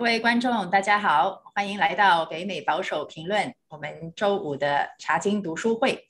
[0.00, 3.54] 各位观众，大家好，欢迎来到北美保守评论。
[3.68, 6.08] 我们周五的查经读书会，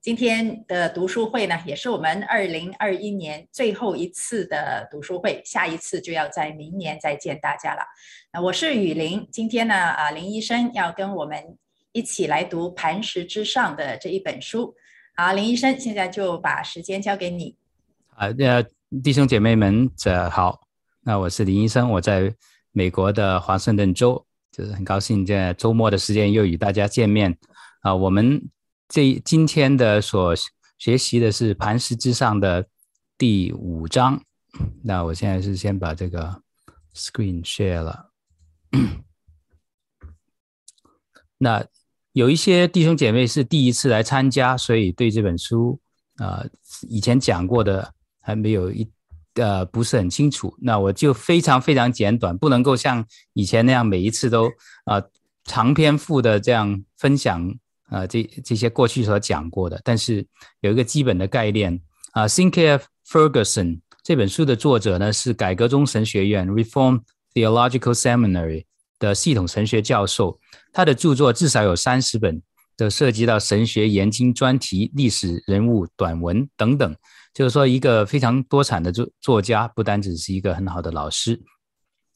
[0.00, 7.82] 今天的读书会呢，也是我们二零二一年最后一次的读书会，下一次就要在明年再见大家了。
[8.32, 11.58] 那我是雨林，今天呢，啊，林医生要跟我们
[11.90, 14.76] 一起来读《磐石之上》的这一本书。
[15.16, 17.56] 好，林医生，现在就把时间交给你。
[18.10, 18.64] 啊，呃，
[19.02, 20.60] 弟兄姐妹们，这好，
[21.02, 22.32] 那我是林医生，我在。
[22.76, 27.38] 美国的华盛顿州，就是很高兴在周末的时间又与大家见面
[27.82, 27.94] 啊。
[27.94, 28.50] 我们
[28.88, 30.34] 这今天的所
[30.76, 32.66] 学习的是《磐石之上》的
[33.16, 34.20] 第五章。
[34.82, 36.42] 那我现在是先把这个
[36.96, 38.10] screen share 了。
[41.38, 41.64] 那
[42.10, 45.78] 有一些弟兄姐妹是第一次来参加，所以对这本书
[46.16, 46.44] 啊
[46.88, 48.90] 以前讲过的还没有一。
[49.34, 54.48] 呃，不是很清楚，那我就非常非常简短，不能够像以前那样每一次都
[54.84, 55.02] 啊、
[55.44, 57.52] 长篇幅的这样分享
[57.88, 60.26] 啊、这这些过去所讲过的，但是
[60.60, 61.74] 有一个基本的概念
[62.12, 67.00] 啊、呃、Sinclair Ferguson 这本书的作者呢是改革宗神学院 Reform
[67.34, 68.64] Theological Seminary
[68.98, 70.38] 的系统神学教授，
[70.72, 72.40] 他的著作至少有三十本，
[72.76, 76.96] 都涉及到神学研经专题、历史人物短文等等。
[77.34, 81.42] 就是说，一个非常多产的作作家，不单只是一个很好的老师。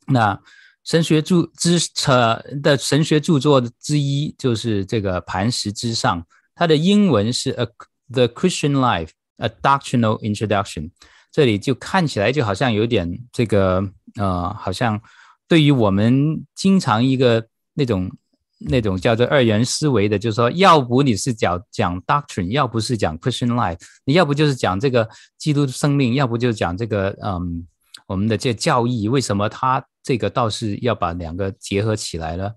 [0.06, 0.40] 那
[0.84, 6.22] 神学著之呃的神学著作之一，就是这个《磐石之上》，
[6.54, 7.68] 它的英文是《A
[8.10, 10.84] The Christian Life: A Doctrinal Introduction》。
[11.30, 13.82] 这里就看起来就好像有点这个
[14.16, 14.98] 呃，好像
[15.46, 18.10] 对于我们经常一个那种。
[18.58, 27.64] 那种叫做二元思维的，就是说，要不你是讲讲 doctrine，要不是讲 Christian life，你要不就是讲这个基督的生命，要不就是讲这个嗯，
[28.08, 29.08] 我们的这教义。
[29.08, 32.52] 为什么他这个倒是要把两个结合起来了？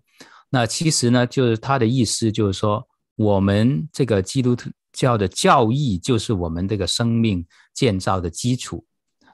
[0.49, 2.83] 那其实呢，就是他的意思就是说，
[3.15, 4.57] 我们这个基督
[4.91, 7.45] 教的教义就是我们这个生命
[7.75, 8.83] 建造的基础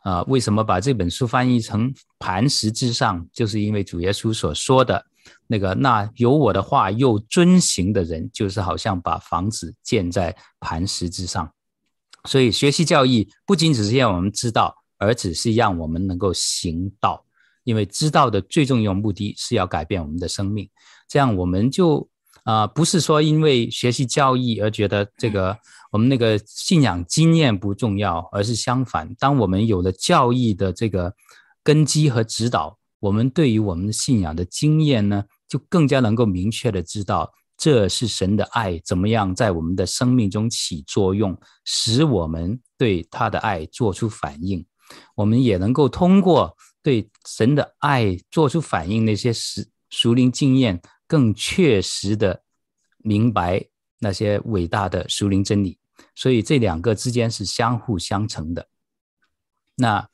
[0.03, 0.21] 啊。
[0.23, 3.25] 为什么把这本书翻译成磐石之上？
[3.31, 5.05] 就是因为主耶稣所说的。
[5.47, 11.51] 那个，那有我的话又遵行的人，就是好像把房子建在磐石之上。
[12.25, 17.23] 所以学习教义不仅只是让我们知道，而只是让我们能够行道。
[17.63, 20.69] 因为知道的最重要目的是要改变我们的生命。
[21.07, 22.09] 这样我们就
[22.43, 25.57] 啊、不是说因为学习教义而觉得这个
[25.91, 31.13] 我们那个信仰经验不重要，而是相反，当我们有了教义的这个
[31.61, 44.65] 根基和指导，我们对于我们的信仰的经验呢，就更加能够明确的知道，这是神的爱怎么样在我们的生命中起作用，使我们对他的爱做出反应。
[45.15, 52.43] 我们也能够通过对神的爱做出反应，那些属属灵经验，更确实的
[52.97, 53.65] 明白
[53.99, 55.77] 那些伟大的属灵真理。
[56.15, 58.67] 所以这两个之间是相互相成的。
[59.75, 60.09] 那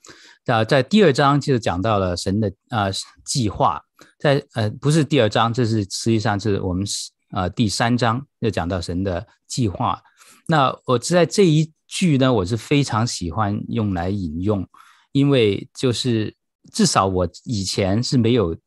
[0.46, 2.88] 啊，在第二章就讲到了神的啊
[3.24, 3.82] 计划。
[4.20, 6.86] 在呃，不是第二章，这是实际上是我们
[7.32, 10.02] 呃第三章就讲到神的计划。
[10.48, 14.68] 那我在这一句呢，我是非常喜欢用来引用，
[15.14, 16.36] 因为就是
[16.72, 18.58] 至少我以前是没有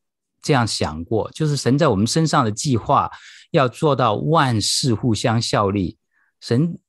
[0.41, 3.09] 这样想过，就是神在我们身上的计划
[3.51, 5.97] 要做到万事互相效力，
[6.41, 6.79] 神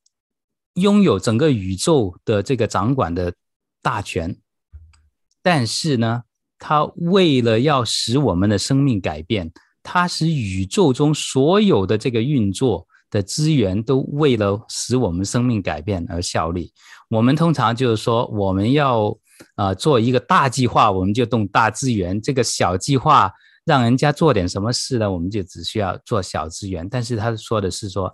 [0.74, 3.34] 拥有整个宇宙的这个掌管的
[3.82, 4.36] 大权，
[5.42, 6.22] 但是呢。
[6.60, 9.48] 他为了要使我们的生命改变，
[9.80, 16.72] 他使宇宙中所有的这个运作的资源都为了使我们生命改变而效力。
[17.10, 19.16] 我们通常就是说，我们要
[19.54, 23.32] 呃做一个大计划，我们就动大资源；这个小计划
[23.64, 26.88] 让人家做点什么事呢，我们就只需要做小资源。
[26.88, 28.12] 但是他说的是说，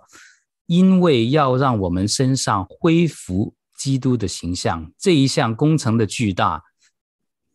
[0.67, 6.61] 因为要让我们身上恢复基督的形象，这一项工程的巨大，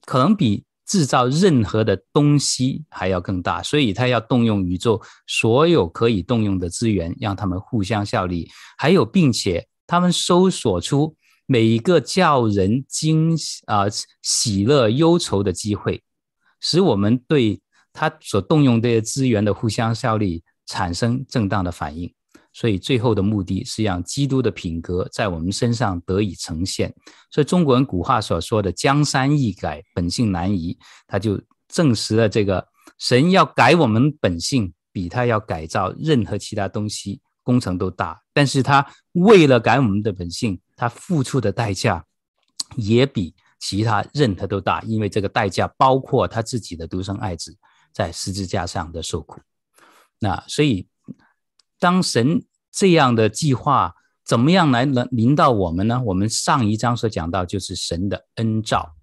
[0.07, 0.65] 可能比。
[0.87, 8.51] 制造任何的东西还要更大，所以他要动用宇宙所有可以动用的资源，让他们互相效力。
[8.77, 11.15] 还有，并且他们搜索出
[11.47, 13.37] 每一个叫人惊
[13.67, 13.85] 啊、
[14.21, 16.03] 喜乐忧愁的机会，
[16.59, 17.61] 使我们对
[17.93, 22.13] 他所动用这些资源的互相效力产生正当的反应。
[22.53, 26.95] 所以最后的目的是让基督的品格在我们身上得以呈现。
[27.31, 30.77] 所以中国人古话所说的“江山易改，本性难移”，
[31.07, 32.67] 他就证实了这个
[32.99, 38.21] 神要改我们本性，比他要改造任何其他东西工程都大。
[38.33, 42.05] 但是他为了改我们的本性，他付出的代价
[42.77, 47.57] 也比其他任何都大，因为这个代价包括他自己的独生爱子。
[47.93, 49.41] 在十字架上的受苦。
[50.21, 50.87] 那所以，
[51.81, 53.95] 当神这样的计划
[54.25, 56.01] 怎么样来能临到我们呢？
[56.05, 58.95] 我们上一章所讲到就是神的恩召。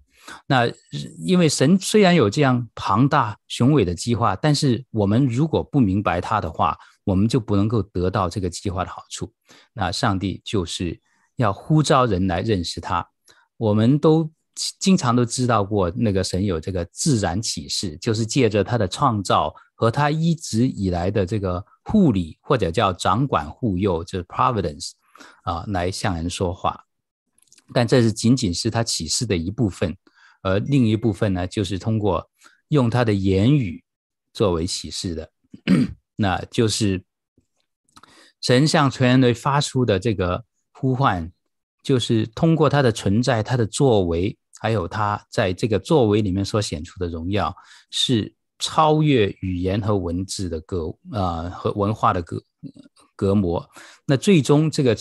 [0.46, 0.70] 那
[1.18, 9.32] 因为神虽然有这样庞大雄伟的计划，但是我们如果不明白他的话，我们就不能够得到这个计划的好处。
[9.72, 11.00] 那上帝就是
[11.36, 13.06] 要呼召人来认识他。
[13.56, 14.30] 我们都
[14.78, 24.90] 经常都知道过，那个神有这个自然启示，就是借着他的创造和他一直以来的这个护理或者叫掌管护佑，就是 providence
[25.42, 26.84] 啊，来向人说话。
[27.72, 29.96] 但这是仅仅是他启示的一部分。
[30.42, 32.30] 而另一部分呢，就是通过
[32.68, 33.82] 用他的言语
[34.32, 35.32] 作为启示的，
[36.16, 37.02] 那就是
[38.40, 41.32] 神向全人类发出的这个呼唤，
[41.82, 47.54] 就是通过他的存在、他的作为，还有他在这个作为里面所显出的荣耀，
[47.90, 52.42] 是超越语言和文字的隔啊、呃、和文化的隔
[53.16, 53.68] 隔膜。
[54.06, 54.96] 那最终这个。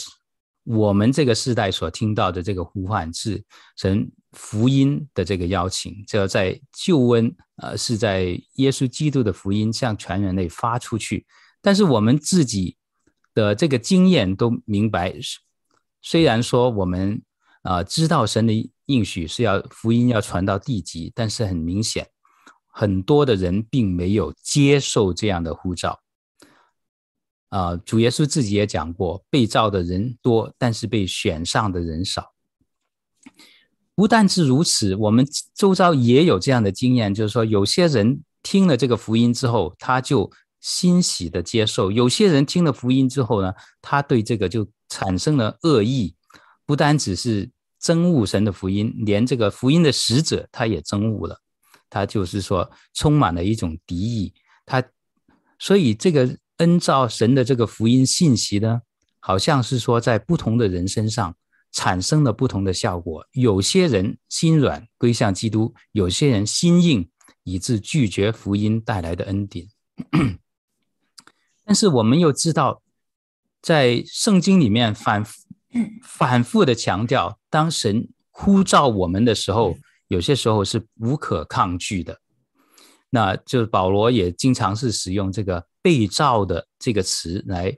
[0.69, 3.41] 我们这个世代所听到的这个呼唤是
[3.77, 11.25] 神福音的这个邀请，这在救恩，呃，是在耶稣基督的福音向全人类发出去。
[11.61, 12.75] 但是我们自己
[13.33, 15.15] 的这个经验都明白，
[16.01, 17.21] 虽然说我们
[17.61, 18.53] 啊、知道神的
[18.87, 22.09] 应许是要福音要传到地极，但是很明显，
[22.79, 25.99] 很多的人并没有接受这样的呼召。
[27.49, 32.33] 啊、主耶稣自己也讲过，被召的人多，但是被选上的人少。
[33.95, 35.25] 不但是如此，我们
[35.55, 40.29] 周遭也有这样的经验，就是说，有些人听了这个福音之后，他就
[40.61, 43.51] 欣喜的接受；有些人听了福音之后呢，
[43.81, 46.13] 他对这个就产生了恶意，
[46.63, 47.49] 不单只是
[47.81, 51.41] 憎恶神的福音，连这个福音的使者他也憎恶了，
[51.89, 54.33] 他就是说充满了一种敌意。
[54.65, 54.83] 他
[55.59, 56.37] 所以这个。
[56.57, 58.81] 恩召神的这个福音信息呢，
[59.19, 61.35] 好像是说在不同的人身上
[61.71, 63.23] 产生了不同的效果。
[63.33, 67.07] 有些人心软归向基督，有些人心硬
[67.43, 69.67] 以致拒绝福音带来的恩典。
[71.63, 72.81] 但是我们又知道，
[73.61, 75.43] 在圣经里面反复
[76.01, 79.77] 反复的强调，当神呼召我们的时候，
[80.07, 82.19] 有些时候是无可抗拒的。
[83.09, 85.65] 那就是保罗也经常是使用这个。
[85.79, 87.73] 被召的这个词来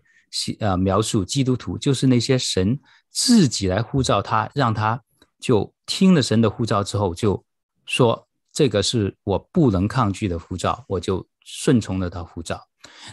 [0.62, 2.80] 呃描述基督徒，就是那些神
[3.12, 5.00] 自己来呼召他，让他
[5.40, 7.46] 就听了神的呼召之后，就
[7.86, 12.60] 说这个是我不能抗拒的呼召，我就顺从了他呼召。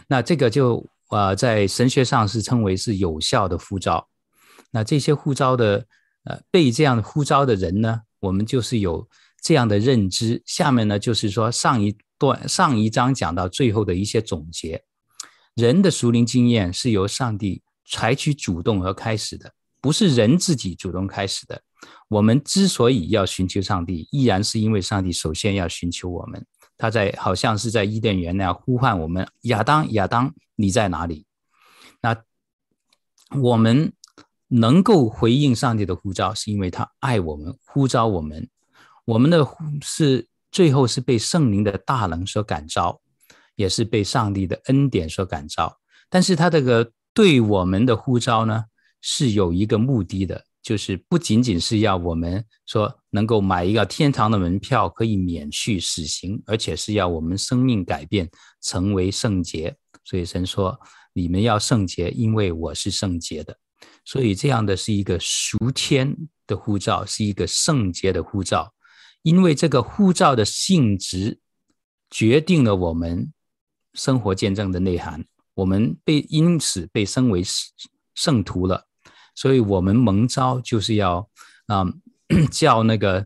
[0.07, 4.07] 那这个就呃在神学上是称为是有效的呼召。
[4.71, 5.85] 那这些呼召的
[6.23, 9.07] 呃被这样呼召的人呢，我们就是有
[9.41, 10.41] 这样的认知。
[10.45, 14.83] 下面呢就是说上一段上一章讲到最后的一些总结。
[15.55, 21.61] 人的属灵经验是由上帝采取主动而开始的，不是人自己主动开始的。
[22.09, 26.45] 我们之所以要寻求上帝，依然是因为上帝首先要寻求我们。
[26.77, 31.25] 他在好像是在伊甸园那样呼唤我们：“亚当，亚当，你在哪里？”
[32.01, 32.15] 那
[33.39, 33.91] 我们
[34.47, 38.49] 能够回应上帝的呼召，是因为他爱我们，呼召我们。
[39.05, 42.99] 我们的呼是最后是被圣灵的大能所感召。
[43.57, 45.79] 也是被上帝的恩典所感召，
[46.11, 48.65] 但是他这个对我们的呼召呢，
[49.01, 58.29] 是有一个目的的，就是不仅仅是要我们说能够买一个天堂的门票可以免去死刑，而且是要我们生命改变，
[58.61, 59.75] 成为圣洁。
[60.03, 60.79] 所以神说
[61.13, 63.57] ：“你们要圣洁，因为我是圣洁的。”
[64.07, 66.15] 所以这样的是一个属天
[66.47, 68.73] 的护照，是一个圣洁的护照，
[69.21, 71.39] 因为这个护照的性质
[72.09, 73.33] 决定了我们。
[73.93, 77.41] 生活见证的内涵，我们被因此被称为
[78.13, 78.85] 圣徒了，
[79.33, 81.27] 所以我们蒙召就是要
[81.65, 83.25] 啊、嗯、 叫那个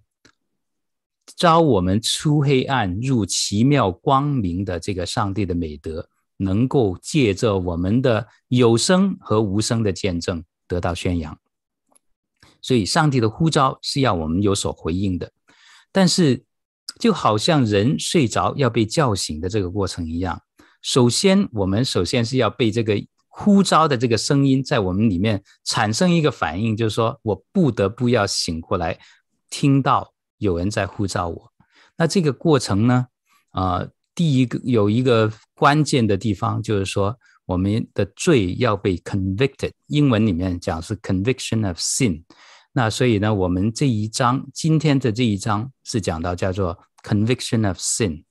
[1.36, 6.08] 召我们出黑暗入奇妙光明的这个上帝的美德，
[6.38, 11.38] 能够借着我们的有声和无声的见证得到宣扬。
[12.62, 15.32] 所以，上帝的呼召是要我们有所回应的，
[15.92, 16.46] 但是
[17.00, 20.42] 就好像人睡着要被叫醒的这个过程一样。
[20.82, 22.96] 首先，我们首先是要被这个
[23.28, 29.00] 呼召的这个声音在我们里面产生一个反应，就是说我不得不要醒过来，
[29.50, 31.52] 听到有人在呼召我。
[31.98, 33.08] 那这个过程呢，
[33.52, 37.18] 啊、第一个有一个关键的地方，就是说
[37.52, 42.24] 我们的罪要被 convicted，英文里面讲是 conviction of sin。
[42.72, 48.24] 那所以呢，我们这一章今天的这一章是讲到叫做 conviction of sin。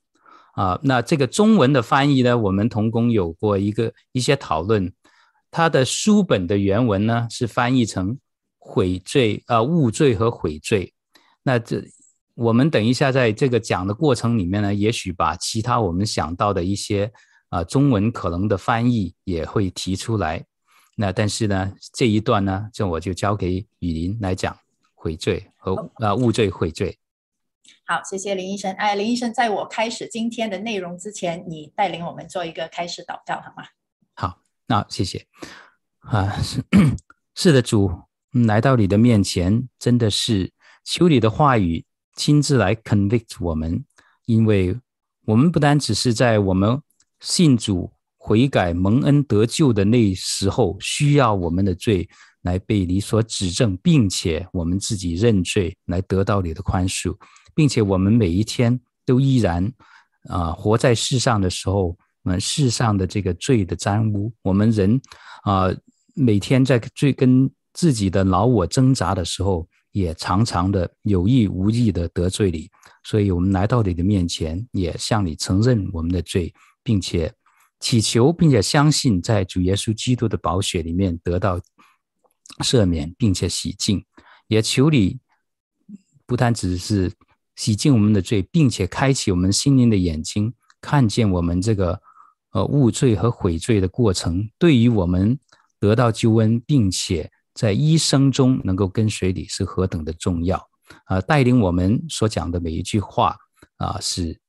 [0.55, 4.91] 啊，那这个中文的翻译呢，我们同工有过一个一些讨论。
[5.51, 8.19] 它的书本的原文呢是翻译成
[8.59, 10.95] 悔罪啊、误罪和悔罪。
[11.43, 11.83] 那这
[12.35, 17.13] 我们等一下在这个讲的过程里面呢，也许把其他我们想到的一些
[17.51, 20.45] 啊中文可能的翻译也会提出来。
[20.97, 24.57] 那但是呢，这一段呢，这我就交给雨林来讲
[24.95, 26.99] 悔罪和啊误罪悔罪。
[27.87, 28.73] 好，谢谢林医生。
[28.75, 33.65] 哎，林医生，在我开始今天的内容之前，你带领我们做一个开始祷告，好吗？
[34.15, 35.27] 好，那谢谢。
[36.01, 36.63] 啊，是
[37.35, 37.91] 是的，主，
[38.47, 40.53] 来到你的面前，真的是
[40.85, 43.85] 求你的话语亲自来 convict 我们，
[44.27, 44.79] 因为
[45.25, 46.81] 我们不单只是在我们
[47.21, 52.09] 信主悔改蒙恩得救的那时候需要我们的罪
[52.43, 57.17] 来被你所指正，并且我们自己认罪来得到你的宽恕。
[57.55, 59.71] 并且我们每一天都依然
[60.29, 65.01] 啊、活在世上的时候，我们世上的这个罪的沾污，我们人
[65.43, 65.69] 啊、
[66.15, 72.69] 每天在罪跟自己的老我挣扎的时候，也常常的有意无意的得罪你，
[73.05, 77.35] 所以我们来到你的面前，也向你承认我们的罪，并且
[77.79, 81.61] 祈求，并且相信在主耶稣基督的宝血里面得到
[82.59, 84.05] 赦免，并且洗净，
[84.49, 85.21] 也求你
[86.27, 87.13] 不单只是。
[87.57, 92.01] 洗净我们的罪，并且开启我们心灵的眼睛，看见我们这个
[92.53, 95.39] 呃误罪和悔罪的过程，对于我们
[95.79, 100.71] 得到救恩，并且在一生中能够跟随你是何等的重要
[101.05, 103.37] 啊、带领我们所讲的每一句话
[103.77, 104.41] 啊、是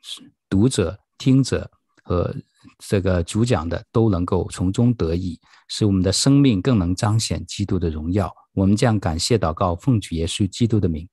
[0.00, 1.70] 是读者、听者
[2.02, 2.34] 和
[2.78, 8.34] 这个主讲的都能够从中得益，使我们的生命更能彰显基督的荣耀。
[8.54, 11.06] 我们将感谢祷告，奉主耶稣基督的名，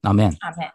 [0.00, 0.34] 阿门。
[0.40, 0.66] 阿门。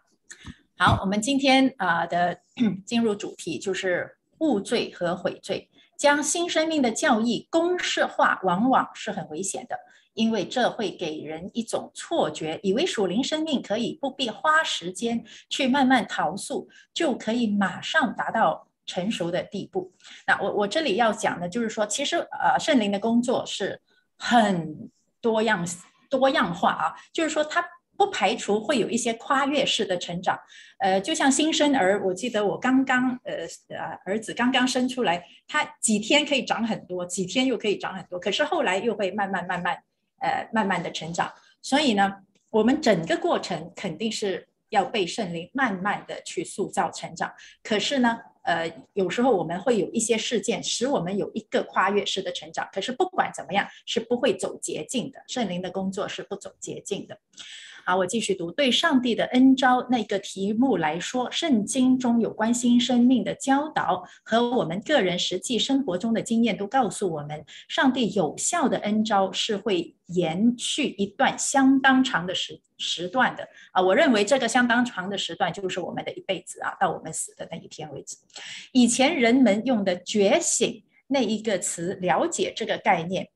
[0.77, 2.37] 好，我们今天啊、的
[2.85, 9.75] 进入主题就是误罪和悔罪，将新生命的教义公式化，往往是很危险的，
[10.13, 19.91] 因为这会给人一种错觉，以为属灵生命可以不必花时间去慢慢陶塑，就可以马上达到成熟的地步。
[20.27, 23.81] 那我我这里要讲的，就是说，其实呃圣灵的工作是
[24.17, 24.89] 很
[25.21, 25.65] 多样
[26.09, 27.65] 多样化啊，就是说他。
[27.97, 30.37] 不排除会有一些跨越式的成长，
[30.79, 39.81] 呃，就像新生儿，我记得我刚刚，呃呃，儿子刚刚生出来，他几天可以长很多，几天又可以长很多，可是后来又会慢慢慢慢，
[40.19, 41.31] 呃，慢慢的成长。
[41.61, 42.17] 所以呢，
[42.49, 47.33] 我们整个过程肯定是要被圣灵慢慢的去塑造成长。
[47.63, 55.23] 可是呢，呃，有时候我们会有一些事件使我们有一个跨越式的成长，可是不管怎么样，是不会走捷径的。
[55.27, 57.19] 圣灵的工作是不走捷径的。
[57.87, 58.51] 好，我继续读。
[58.51, 73.47] 对上帝的恩召那个题目来说，圣经中有关新生命的教导和我们个人实际生活中的经验都告诉我们，上帝有效的恩召是会延续一段相当长的时时段的。
[73.71, 78.17] 啊，我认为这个相当长的时段就是我们的一辈子啊，到我们死的那一天为止。
[78.71, 83.29] 以前人们用的“觉醒”那一个词，了解这个概念。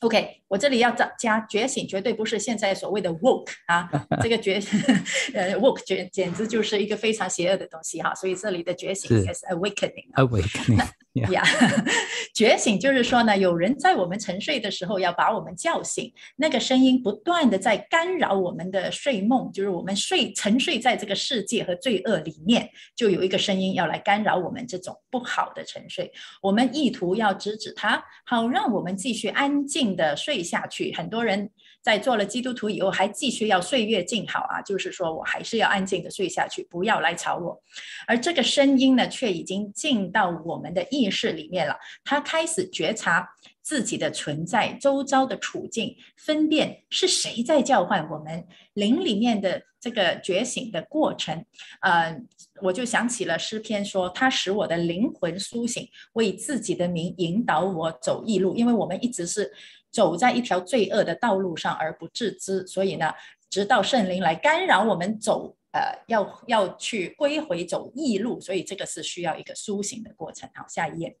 [0.00, 3.90] OK，我这里要加加觉醒，绝对不是现在所谓的 woke 啊，
[4.22, 4.54] 这个觉
[5.34, 11.42] 呃 woke 简简直就是一个非常邪恶的东西哈，所以这里的觉醒也是 awakening，awakening，呀，
[12.34, 29.94] 觉醒就是说呢，有人在我们沉睡的时候要把我们叫醒，那个声音不断的在干扰我们的睡梦，就是我们睡沉睡在这个世界和罪恶里面，就有一个声音要来干扰我们这种不好的沉睡，我们意图要制止它，好让我们继续安静。
[29.96, 31.50] 的睡下去，很多人
[31.82, 37.60] 在做了基督徒以后还继续要岁月静好啊，就是说我还是要安静的睡下去，不要来吵我。
[38.06, 43.28] 而这个声音呢，却已经进到我们的意识里面了，他开始觉察
[43.62, 48.46] 自己的存在、周遭的处境，分辨是谁在叫唤我们。
[48.74, 51.44] 灵里面的这个觉醒的过程，
[51.80, 52.20] 呃，
[52.60, 59.52] 我就想起了诗篇说，他使我的灵魂苏醒，为自己的名引导我走义路，因为我们一直是。
[59.94, 63.12] 走在一条罪恶的道路上而不自知，所以呢，
[63.48, 70.50] 直到圣灵来干扰我们走，呃，要要去归回走义路，所以这个是需要一个苏醒的过程。
[70.52, 71.16] 好，下一页。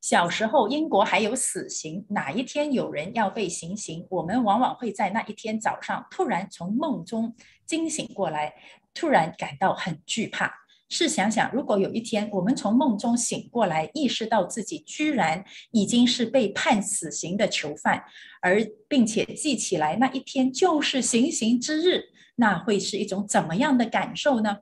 [0.00, 7.34] 小时候，英国还有死刑，哪一天有人要被行刑，我们往往会在那一天早上突然从梦中
[7.64, 8.54] 惊醒过来，
[8.92, 10.63] 突然感到很惧怕。
[10.94, 18.04] 试想想，如果有一天我们从梦中醒过来，意识到自己居然已经是被判死刑的囚犯，
[18.40, 22.04] 而并且记起来那一天就是行刑之日，
[22.36, 24.58] 那会是一种怎么样的感受呢？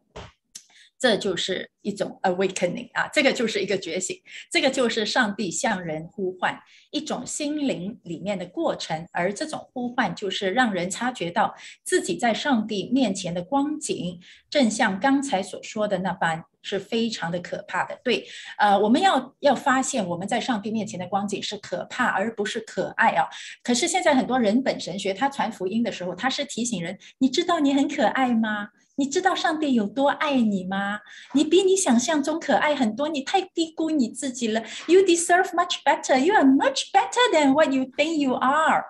[1.02, 4.16] 这就是一种 awakening 啊，这个就是一个觉醒，
[4.52, 6.56] 这个就是上帝向人呼唤
[6.92, 17.99] 一种心灵里面的过程，而这种呼唤就是让人察觉到自己在上帝面前的光景，正像刚才所说的那般，是非常的可怕的。
[18.04, 18.25] 对，
[18.56, 23.26] 呃，我们要要发现我们在上帝面前的光景是可怕，而不是可爱啊。
[23.64, 28.68] 可是现在很多人本神学，他传福音的时候，他是提醒人，你知道你很可爱吗？
[28.96, 31.00] 你知道上帝有多爱你吗？
[31.34, 34.62] 你比你想象中可爱很多，你太低估你自己了。
[34.87, 36.18] You deserve much better.
[36.18, 38.84] You are much better than what you think you are.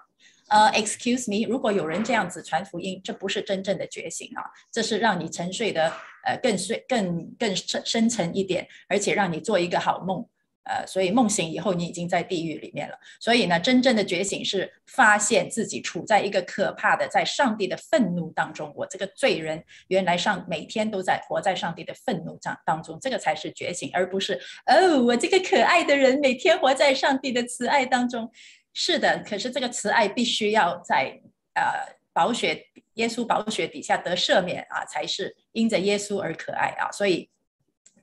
[0.49, 5.91] 呃、，excuse me，如果有人这样子传福音，这不是真正的觉醒啊，这是让你沉睡的
[6.27, 10.27] 呃更睡更更深深沉一点，而且让你做一个好梦。
[10.65, 12.97] 呃，所以梦醒以后，你已经在地狱里面了。
[13.19, 18.73] 所以呢，真正的觉醒是发现自己处在一个可怕的，在上帝的愤怒当中。
[18.77, 28.31] 我这个罪人，原来上每天都在活在上帝的愤怒当当中，这个才是觉醒，而不是哦，我这个可爱的人每天活在上帝的慈爱当中。
[28.73, 31.21] 是的，可是这个慈爱必须要在
[31.55, 32.65] 呃宝血
[32.95, 36.93] 耶稣宝血底下得赦免啊，才是因着耶稣而可爱啊。
[36.93, 37.29] 所以。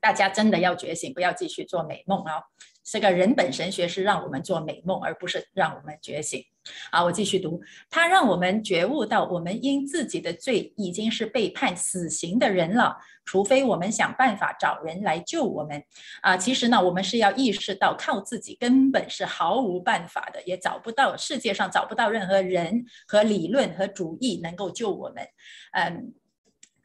[0.02, 2.42] 大家真的要觉醒，不要继续做美梦啊！
[2.84, 6.44] 这个人本神学是让我们做美梦，而不是让我们觉醒。
[6.92, 15.84] 好，我继续读，它让我们觉悟到，我们因自己的罪已经是被判死刑的人了，除非我们想办法找人来救我们。
[16.22, 25.28] 啊，其实呢，我们是要意识到，靠自己根本是毫无办法的，也找不到世界上找不到任何人和理论和主义能够救我们。
[25.74, 26.14] 嗯。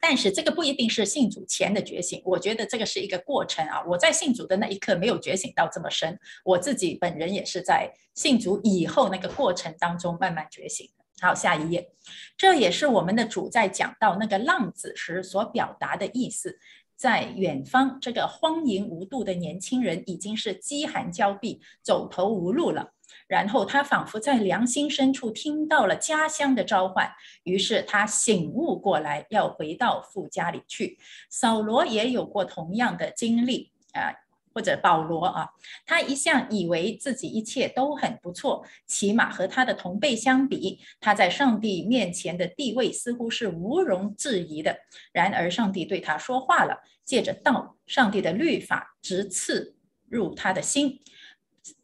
[0.07, 3.83] 但是这个不一定是信主前的觉醒，我觉得这个是一个过程啊。
[3.87, 11.03] 我在信主的那一刻没有觉醒到这么深，我自己本人也是在信主以后那个过程当中慢慢觉醒的。
[11.27, 11.89] 好，下一页，
[12.37, 16.59] 这也是我们的主在讲到那个浪子时所表达的意思。
[16.95, 22.93] 在远方，这个荒淫无度的年轻人已经是饥寒交迫、走投无路了。
[23.27, 27.11] 然后他仿佛在良心深处听到了家乡的召唤，
[27.43, 30.97] 于是他醒悟过来，要回到父家里去。
[31.29, 34.13] 扫罗也有过同样的经历啊，
[34.53, 35.49] 或者保罗啊，
[35.85, 44.77] 他一向以为自己一切都很不错，起码和他的同辈相比，他在上帝面前的地位似乎是毋庸置疑的。
[45.11, 49.75] 然而上帝对他说话了，借着道，上帝的律法直刺
[50.07, 50.99] 入他的心。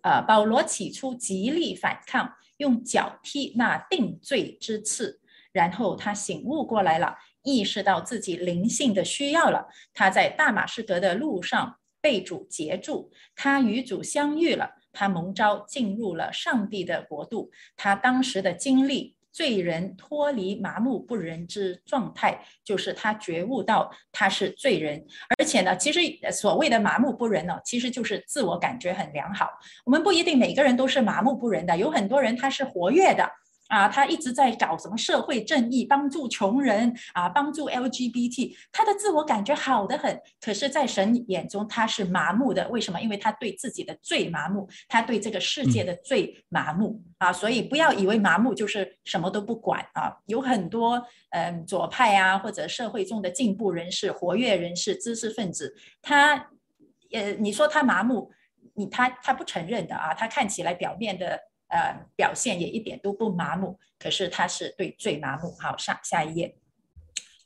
[0.01, 5.19] 呃，保罗起初极力反抗，用脚踢那定罪之刺，
[5.51, 9.67] 然后他醒悟过来了，意识到自己灵性的需要了。
[9.93, 17.51] 他在大马士革的路上被主截住，他与主相遇了，他蒙召进入了上帝的国度。
[17.75, 19.15] 他当时的经历。
[19.31, 25.05] 罪人脱离麻木不仁之状态，就是他觉悟到他是罪人，
[25.37, 29.49] 而且呢，其实所谓的麻木不仁呢，其实就是自我感觉很良好。
[29.85, 33.29] 我们不一定每个人都是麻木不仁的，有很多人他是活跃的。
[33.71, 40.19] 啊，他一直在搞什么社会正义，帮助穷人啊，帮助 LGBT，他的自我感觉好得很。
[40.41, 42.67] 可是，在神眼中，他是麻木的。
[42.67, 42.99] 为什么？
[42.99, 47.31] 因为他对自己的罪麻木，他对这个世界的罪麻木啊。
[47.31, 50.17] 所以，不要以为麻木就是什么都不管啊。
[50.25, 56.35] 有很多嗯左派啊，或者社会中的进步人士、活跃人士、知识分子，他
[57.13, 58.29] 呃，你说他麻木，
[58.73, 60.13] 你他他不承认的啊。
[60.13, 61.39] 他看起来表面的。
[61.71, 65.55] 呃，表现也一点都不麻木，可是他是对罪麻木。
[65.57, 66.57] 好，上下一页，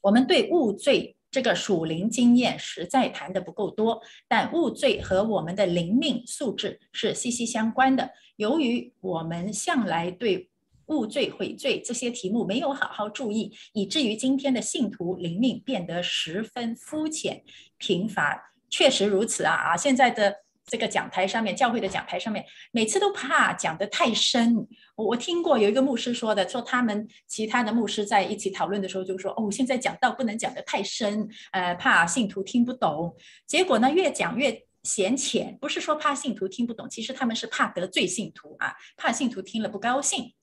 [0.01, 8.09] 我们对悟罪这个属灵经验实在谈得不够多，但悟罪和我们的灵命素质是息息相关的。
[8.37, 10.49] 由于我们向来对
[10.87, 17.43] 悟罪悔罪这些题目没有好好注意，以至于今天的信徒灵命变得十分肤浅
[17.77, 18.53] 贫乏。
[18.71, 19.77] 确实如此啊啊！
[19.77, 20.44] 现在的。
[20.65, 24.55] 这个讲台上面，教会的讲台上面，每次都怕讲得太深。
[24.95, 33.15] 我我听过有一个牧师说的，说他们其他的牧师在一起讨论的时候，就说哦，现在讲道不能讲得太深，呃，怕信徒听不懂。
[33.45, 40.33] 结果呢，越讲越显浅，不是说怕信徒听不懂，其实他们是怕得罪信徒啊，怕信徒听了不高兴。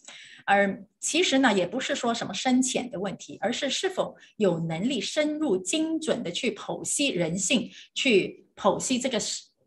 [0.44, 9.20] 而其实呢，也不是说什么深浅的问题，而是是否有能力深入精准的去剖析人性，去剖析这个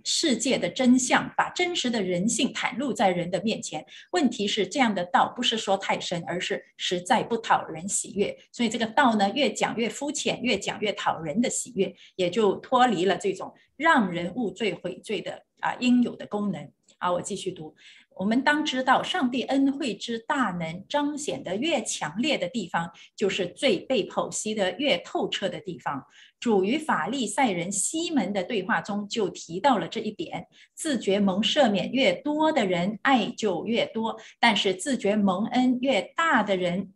[0.05, 3.85] 世界的真相，把真实的人性袒露在人的面前。
[4.11, 8.37] 问题是，这样的道不是说太深，而是实在不讨人喜悦。
[8.51, 16.71] 所以这个道呢，越讲越肤浅，越讲越讨人的喜悦，也就脱离了这种让人悟罪悔罪的啊应有的功能。
[16.97, 17.75] 好，我继续读。
[18.15, 26.05] 我们当知道，上帝恩惠之大能彰显得越强烈的地方，就是最被剖析得越透彻的地方。
[26.39, 36.93] 主与法利赛人西门的对话中就提到了这一点：自觉蒙赦免越多的人，爱就越多；但是自觉蒙恩越大的人，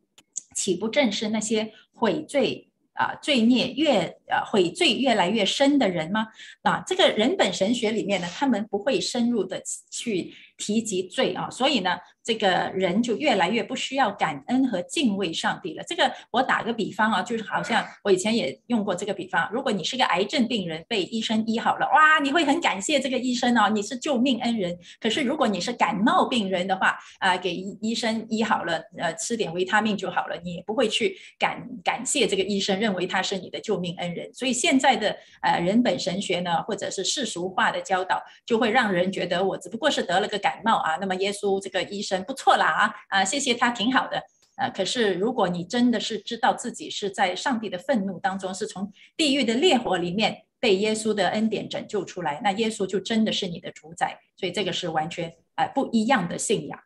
[0.56, 2.68] 岂不正是那些悔罪？
[2.94, 6.28] 啊，罪孽越呃悔罪越来越深的人吗？
[6.64, 11.98] 啊，这个人本神学里面呢，他们不会深入的去提及罪啊，所以呢。
[12.30, 15.84] 这个人就越来越不需要感恩和敬畏上帝了。
[15.84, 19.50] 这个我打个比方啊，就是好像我以前也用过这个比方。
[19.52, 24.78] 如果你是个癌症病人，被医生医好了，哇，你会很感谢这个医生哦，你是救命恩人。
[25.02, 34.32] 可是如果你是感冒病人的话，啊，给医生医好了，呃，吃点维他命就好了，你也不会去感感谢这个医生，认为他是你的救命恩人。
[34.36, 42.19] 所以现在的呃人本神学呢，或者是世俗化的教导，就会让人觉得我只不过是得了个感冒啊，那么耶稣这个医生。
[42.24, 44.24] 不错啦啊啊，谢谢他挺好的，
[44.58, 56.80] 呃，可是如果你真的是知道自己是在上帝的愤怒当中，是从地狱的烈火里面被耶稣的恩典拯救出来，那耶稣就真的是你的主宰，所以这个是完全啊不一样的信仰。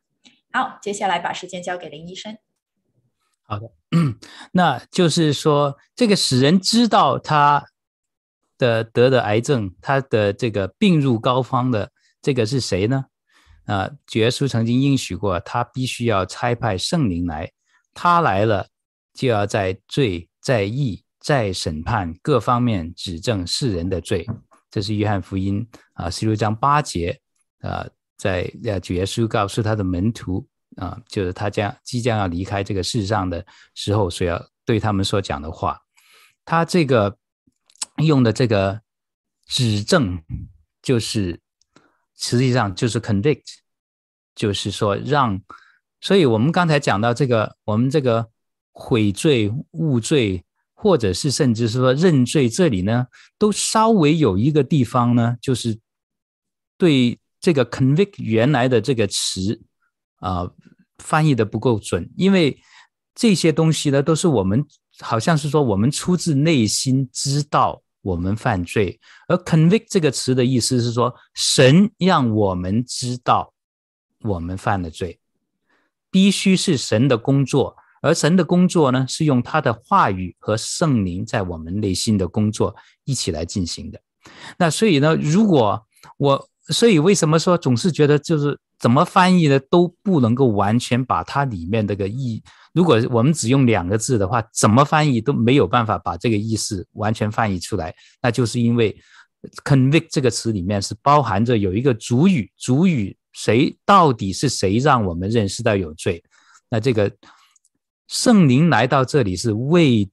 [0.52, 2.38] 好，接下来把时间交给林医生。
[3.46, 3.72] 好的，
[4.52, 7.66] 那就是说，这个使人知道他
[8.58, 11.92] 的得的癌症，他的这个病入膏肓的
[12.22, 13.06] 这个是谁呢？
[13.66, 17.50] 啊，主耶稣曾经应许过，他必须要差派圣灵来，
[17.94, 18.68] 他来了
[19.14, 24.28] 就要在罪、在义、在审判各方面指证世人的罪。
[24.70, 27.18] 这是约翰福音啊十六章八节
[27.62, 30.46] 啊，在主耶稣告诉他的门徒
[30.76, 33.46] 啊，就是他将即将要离开这个世上的
[33.76, 35.80] 时候，所要对他们所讲的话。
[36.44, 37.18] 他这个
[38.04, 38.82] 用的这个
[39.48, 40.22] 指证
[40.82, 41.40] 就是。
[42.18, 43.44] 实际上就是 convict，
[44.36, 45.42] 就是说让，
[46.02, 48.30] 所以我们刚才讲到这个，我们这个
[48.72, 55.80] 悔罪、误罪，或者是甚至是说认罪，这里呢，都稍微有一个地方呢，就是
[56.78, 59.62] 对这个 convict 原来的这个词
[60.18, 60.50] 啊、
[60.98, 62.58] 翻译的不够准，因为
[63.14, 64.66] 这些东西呢，都是我们
[65.00, 67.83] 好像是说我们出自内心知道。
[68.04, 73.54] 我们犯罪，而 convict 这个词的意思是说，神让我们知道
[74.22, 75.20] 我们犯了罪，
[76.12, 84.00] 必须是神的工作，而神的工作呢，是用他的话语和圣灵在我们内心的工作一起来进行的。
[84.58, 85.82] 那所以呢，如果
[86.18, 92.44] 我，所以为什么说总是觉得就是怎么翻译呢都不能够完全把它里面这个意。
[92.74, 97.96] 如果我们只用两个字的话，怎么翻译都没有办法把这个意思完全翻译出来。
[98.22, 98.96] 那就是因为
[99.64, 106.24] “convict” 这个词里面是包含着有一个主语，主语谁到底是谁让我们认识到有罪？
[106.70, 107.12] 那这个
[108.08, 110.10] 圣灵来到这里是为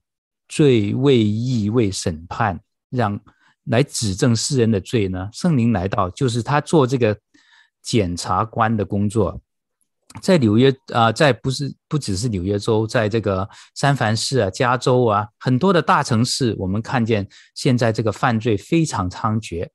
[0.47, 3.19] 罪、为义、为审判，让
[3.65, 5.29] 来指证世人的罪呢？
[5.33, 7.17] 圣灵来到就是他做这个
[7.81, 9.41] 检察官的工作。
[10.21, 19.69] 在纽约啊、在不是不只是纽约州，在这个三藩市啊、加州啊，很多的大城市，我们看见现在这个犯罪非常猖獗。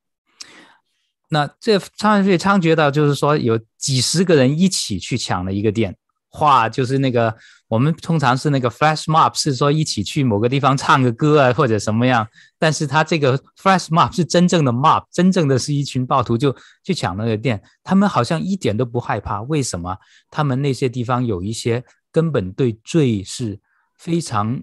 [1.31, 5.97] 那这犯罪猖獗到，就是说有几十个人一起去抢了一个店。
[6.29, 7.35] 话就是那个，
[7.69, 12.27] 我们通常是那个 flash mob，是说一起去某个地方唱个歌啊，或者什么样。
[12.59, 19.43] 但是他这个 flash mob 是真正的 mob，真正的是一群暴徒就去抢那个店，他们好像一点都不害怕。
[19.43, 19.97] 为什么？
[20.31, 23.59] 他们那些地方有一些根本对罪是
[23.99, 24.63] 非常，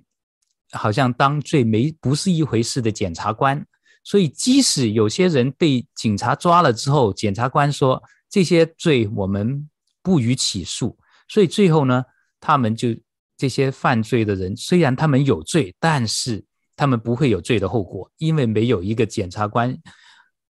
[0.71, 3.65] 好像当罪没不是一回事的检察官。
[4.05, 9.69] 所以即使有些人被警察抓了之后，检察官说这些罪我们
[10.01, 10.97] 不予起诉。
[11.27, 12.03] 所以最后呢，
[12.45, 12.89] 他们就
[13.37, 16.43] 这些犯罪的人，虽然他们有罪，但是
[16.75, 19.73] 他们不会有罪的后果，因为没有一个检察官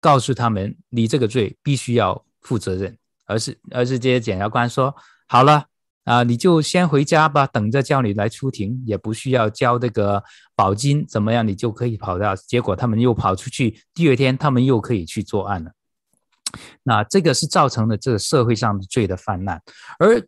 [0.01, 4.95] 告诉他们你这个罪必须要负责任，而是而是这些检察官说
[5.27, 5.67] 好了
[6.05, 10.23] 啊，你就先回家吧，等着叫你来出庭，也不需要交这个
[10.55, 12.37] 保金，怎么样你就可以跑掉。
[12.37, 15.73] 结果他们又跑出去，第二天他们又可以去作案了。
[16.85, 19.61] 那这个是造成了这个社会上的罪的泛滥，
[19.99, 20.25] 而。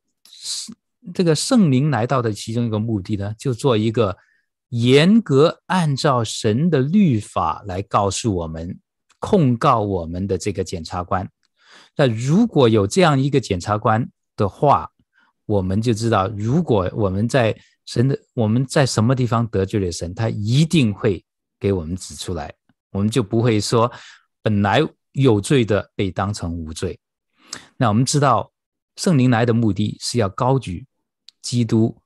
[1.12, 4.16] 这个圣灵来到的其中一个目的呢，就做一个
[4.68, 8.78] 严格按照神的律法来告诉我们、
[9.18, 11.28] 控告我们的这个检察官。
[11.96, 14.88] 那如果有这样一个检察官的话，
[15.44, 21.22] 我们就知道，如果我们在神的我们在什么地方得罪了神，他一定会
[21.58, 22.54] 给我们指出来，
[22.92, 23.90] 我们就不会说
[24.40, 24.80] 本来
[25.12, 26.98] 有罪的被当成无罪。
[27.76, 28.52] 那我们知道，
[28.96, 30.86] 圣灵来的目的是要高举
[31.42, 31.96] 基督，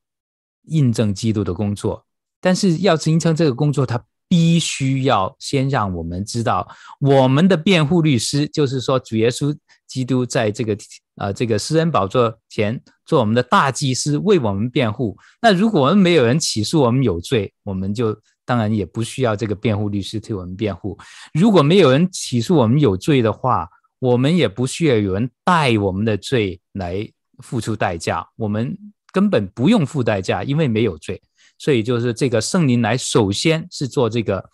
[0.64, 2.04] 印证基督的工作。
[2.40, 6.66] 但是要形成这个工作，他必须要先让我们知道，
[7.00, 10.76] 我们的辩护律师，就是说主耶稣基督在这个
[11.16, 15.16] 呃这个施恩宝座前做我们的大祭司，为我们辩护。
[15.40, 20.98] 那如果我们没有人起诉我们有罪，我们就当然也不需要这个辩护律师替我们辩护。
[21.32, 23.68] 如果没有人起诉我们有罪的话，
[23.98, 28.76] 我们也不需要有人代我们的罪来付出代价，我们
[29.16, 31.22] 根本不用付代价，因为没有罪。
[31.56, 34.44] 所以就是这个圣灵来，首先是做这个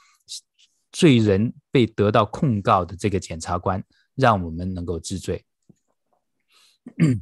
[0.92, 3.82] 罪人被得到控告的这个检察官，
[4.14, 5.44] 让我们能够治罪。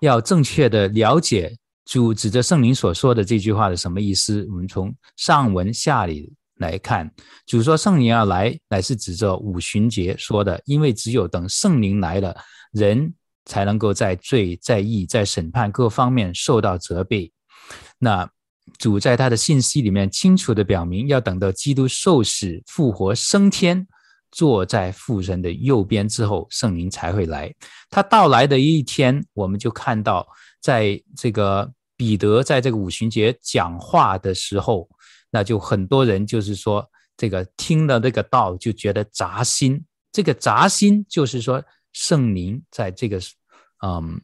[0.00, 7.10] 要正确的了解主指着圣灵所说的这句话的什么意思，我们从上文下理来看，
[7.46, 12.36] 主说圣灵要来，乃是指着五旬节说的，因为只有等圣灵来了，
[12.72, 13.14] 人。
[13.46, 17.32] 才能够在罪、在义、在审判各方面受到责备。
[17.98, 18.28] 那
[18.76, 23.86] 主在他的信息里面清楚地表明，要等到基督受死、复活、升天，
[24.32, 27.54] 坐在父神的右边之后，圣灵才会来。
[27.88, 30.26] 他到来的一天，我们就看到，
[30.60, 34.88] 在这个彼得在这个五旬节讲话的时候，
[35.30, 36.84] 那就很多人就是说，
[37.16, 39.82] 这个听了这个道就觉得扎心。
[40.12, 41.64] 这个扎心就是说。
[41.96, 43.18] 圣灵在这个，
[43.82, 44.20] 嗯，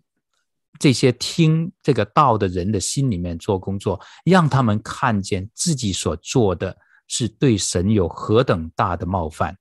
[0.79, 6.77] 这些听这个道的人的心里面做工作，让他们看见自己所做的
[7.09, 9.57] 是对神有何等大的冒犯。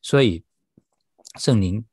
[0.00, 0.44] 所以，
[1.40, 1.84] 圣灵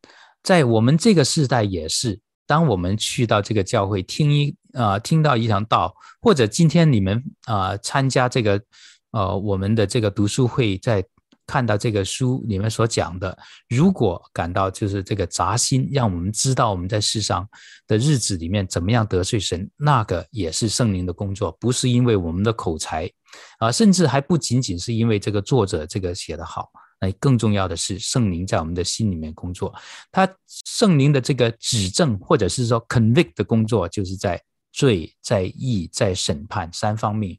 [0.44, 8.62] 在我们这个时代也是，当我们去到这个教会听一啊、听到一堂道，或者今天你们啊、参加这个
[9.10, 11.04] 呃我们的这个读书会，在。
[11.46, 13.38] 看到这个书里面所讲的，
[13.70, 17.48] 如果感到就是这个扎心，让我们知道我们在世上
[17.88, 23.12] 的日子里面怎么样得罪神，那个也是圣灵的工作，不是因为我们的口才
[23.60, 26.70] 啊，甚至还不仅仅是因为这个作者这个写得好，
[27.02, 29.74] 那更重要的是圣灵在我们的心里面工作。
[30.12, 37.38] 他圣灵的这个指正或者是说 convict 的工作，就是在罪、在义、在审判三方面。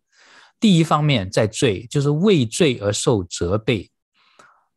[0.60, 3.90] 第一方面在罪，就是为罪而受责备。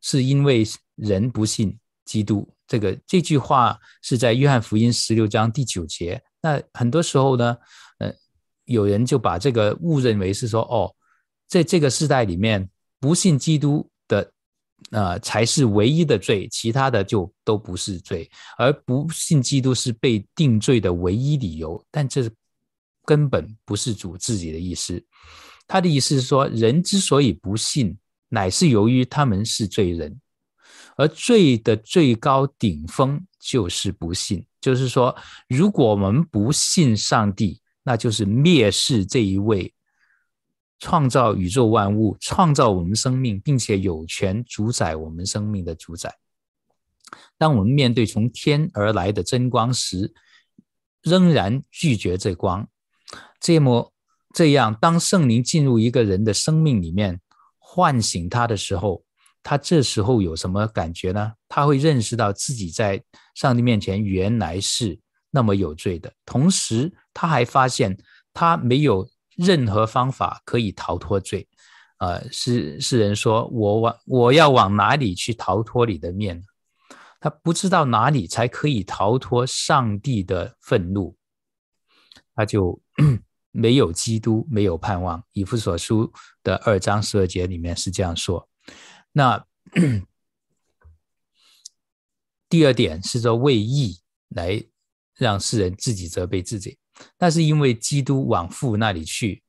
[0.00, 0.64] 是因为
[0.96, 6.22] 人不信基督，这个这句话是在约翰福音十六章第九节。
[6.40, 7.56] 那很多时候呢，
[7.98, 8.12] 呃，
[8.64, 10.94] 有人就把这个误认为是说，哦，
[11.46, 12.68] 在这个时代里面，
[13.00, 14.32] 不信基督的，
[14.90, 21.84] 呃，才是唯一的罪，其他的就都不是罪，而不信基督是被定罪的唯一理由。
[21.90, 22.30] 但这
[23.04, 25.04] 根本不是主自己的意思，
[25.66, 27.96] 他的意思是说，人之所以不信。
[28.28, 30.20] 乃是由于他们是罪人，
[30.96, 34.44] 而罪的最高顶峰就是不信。
[34.60, 35.16] 就是说，
[35.48, 39.72] 如果我们不信上帝，那就是蔑视这一位
[40.78, 46.18] 创造宇宙万物、创造我们生命，并且有权主宰我们生命的主宰。
[47.38, 50.12] 当我们面对从天而来的真光时，
[51.02, 52.68] 仍然拒绝这光。
[53.40, 53.92] 这么
[54.34, 57.20] 这样，当圣灵进入一个人的生命里面，
[57.78, 59.04] 唤醒他的时候，
[59.40, 61.32] 他这时候有什么感觉呢？
[61.48, 63.00] 他会认识到自己在
[63.36, 64.98] 上帝面前原来是
[65.30, 67.96] 那么有罪的，同时他还发现
[68.34, 71.46] 他没有任何方法可以逃脱罪。
[71.98, 76.42] 呃，是是人说：“我往我要往哪里去逃脱你的面？”
[77.20, 81.16] 他不知道哪里才可以逃脱上帝的愤怒，
[82.34, 82.82] 他就。
[83.50, 85.22] 没有基督，没有盼望。
[85.32, 88.48] 以弗所书的二章十二节里面是这样说。
[89.12, 89.44] 那
[92.48, 94.62] 第二点是说为义来
[95.16, 96.78] 让世人自己责备自己，
[97.18, 99.42] 那是因为基督往父那里去。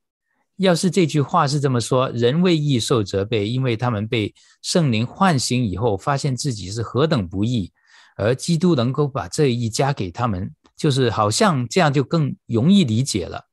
[0.56, 7.72] 要是这句话是这么说，人为义受责备，因为他们被圣灵唤醒以后，发现自己是何等不义，
[8.16, 13.48] 而基督能够把这义加给他们，就是好像这样就更容易理解了。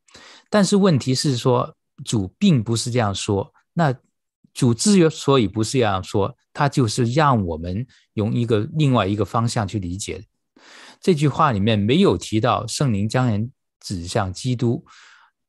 [0.50, 3.54] 但是问题是说，主并不是这样说。
[3.74, 3.94] 那
[4.54, 10.24] 主之所以不是这样说，他就是让我们用一个另外一个方向去理解。
[11.00, 14.86] 这句话里面没有提到圣灵将人指向基督，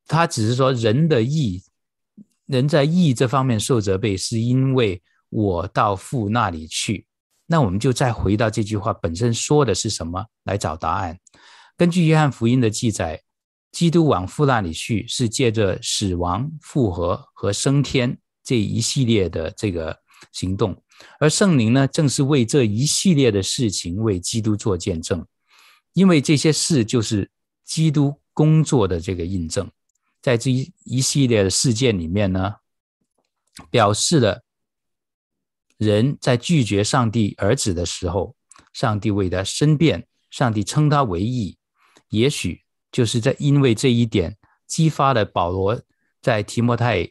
[0.07, 1.63] 他只是说人的义，
[2.47, 7.07] 人在义这方面受责备，是因为我到父那里去。
[7.47, 11.19] 那我们就再回到这句话本身说的是什么来找答案。
[11.77, 13.23] 根据约翰福音的记载。
[13.71, 19.97] 基督往父那里去，是借着死亡、复活和升天这一系列的这个
[20.33, 20.83] 行动，
[21.21, 25.25] 而圣灵呢，正是为这一系列的事情为基督做见证，
[25.93, 27.31] 因为这些事就是
[27.65, 29.71] 基督工作的这个印证。
[30.21, 32.55] 在这一一系列的事件里面呢，
[33.71, 34.43] 表示了
[35.77, 38.35] 人在拒绝上帝儿子的时候，
[38.73, 41.57] 上帝为他申辩，上帝称他为义，
[42.09, 45.81] 也许就是在因为这一点激发了保罗
[46.21, 47.05] 在提摩太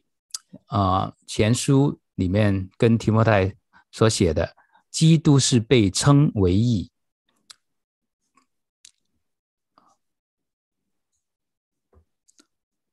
[0.66, 3.56] 啊、呃、前书里面跟提摩太
[3.92, 4.56] 所写的，
[4.90, 6.92] 基督是被称为义。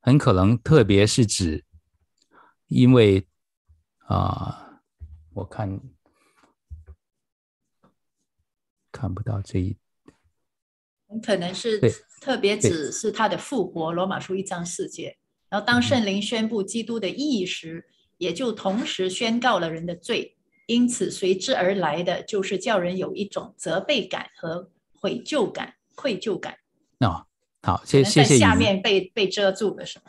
[0.00, 1.64] 很可能，特别是指，
[2.66, 3.26] 因为
[4.06, 4.82] 啊，
[5.32, 5.80] 我看
[8.92, 9.78] 看不到这一，
[11.08, 11.80] 很可能是
[12.24, 15.14] 特别指是他的复活，罗马书一章四节。
[15.50, 17.84] 然后当圣灵宣布基督的意义时，
[18.16, 20.34] 也就同时宣告了人的罪，
[20.66, 26.54] 因此随之而来的就是叫人有一种责备感和悔疚感、愧疚感。
[27.00, 27.26] 哦
[27.62, 28.30] 好，谢谢谢。
[28.30, 30.04] 在下面被被遮住了是吗？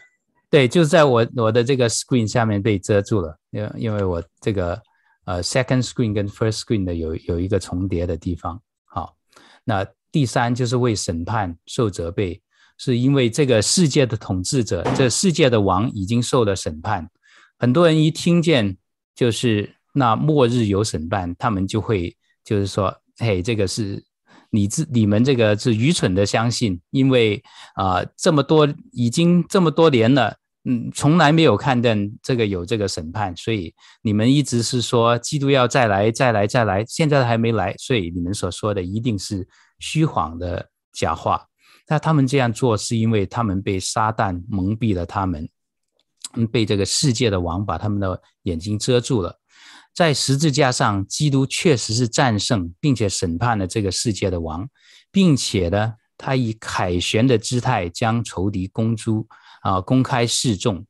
[0.50, 4.82] 对，就是在我我的这个 screen 下面被遮住了，因为因为我这个
[5.26, 8.62] 呃 second screen 跟 first screen 的有有一个重叠的地方。
[8.86, 9.18] 好，
[9.66, 12.42] 那第三就是为审判受责备，
[12.78, 17.06] 是因为这个世界的统治者，这世界的王已经受了审判。
[17.60, 18.78] 很多人一听见
[19.14, 24.02] 就是那末日有审判，他们就会就是说，嘿，这个是。
[24.52, 39.46] 你自你们这个是愚蠢的相信，因为啊、这么多已经这么多年了，嗯，从来没有看见这个有这个审判，所以你们一直是说基督要再来再来再来，现在还没来，所以你们所说的一定是
[39.80, 41.48] 虚谎的假话。
[41.88, 45.48] 那他们这样做是因为他们被撒旦蒙蔽了，他们
[46.52, 49.40] 被这个世界的王把他们的眼睛遮住了。
[49.94, 54.68] 在十字架上，基督确实是战胜并且审判了这个世界的王，
[55.12, 59.26] 并且呢，他以凯旋的姿态将仇敌公诸
[59.62, 60.86] 啊公开示众。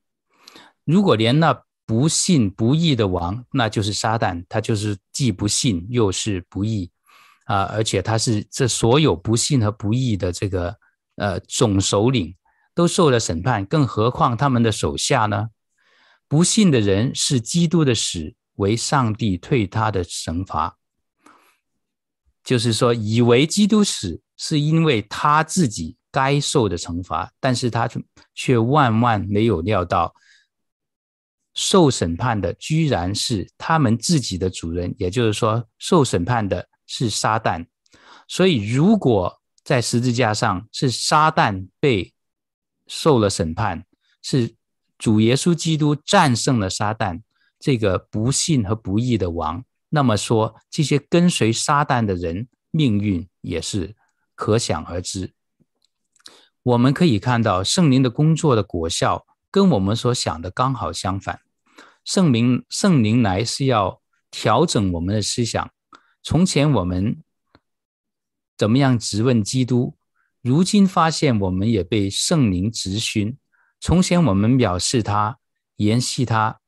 [0.85, 6.89] 如果连那不信不义的王，那就是撒旦，他就是既不信又是不义
[7.45, 10.77] 啊，而且他是这所有不信和不义的这个
[11.15, 12.35] 呃总首领，
[12.75, 15.47] 都受了审判，更何况他们的手下呢？
[16.27, 18.35] 不信的人是基督的死。
[18.57, 20.77] 为上帝退他的惩罚，
[22.41, 27.85] 就是说，以为基督死是因为他自己该受的惩罚，但是他
[28.33, 30.15] 却万万没有料到，
[31.53, 37.65] 受审判的居然是他们自己的主人，也就是说，受审判的是撒旦。
[38.27, 42.13] 所以，如果在十字架上是撒旦被
[42.87, 43.85] 受了审判，
[44.21, 44.55] 是
[44.97, 47.21] 主耶稣基督战胜了撒旦。
[47.57, 53.95] 这个不信和不义的王，那么说这些跟随撒旦的人命运也是
[54.35, 55.33] 可想而知。
[56.61, 61.39] 我们可以看到圣灵的工作的果效跟我们所想的刚好相反。
[62.03, 65.71] 圣灵圣灵来是要调整我们的思想。
[66.25, 67.21] 从前我们
[68.57, 69.95] 怎么样质问基督，
[70.41, 73.37] 如今发现我们也被圣灵质询。
[73.79, 75.37] 从前我们藐视他，
[75.75, 76.59] 厌弃他。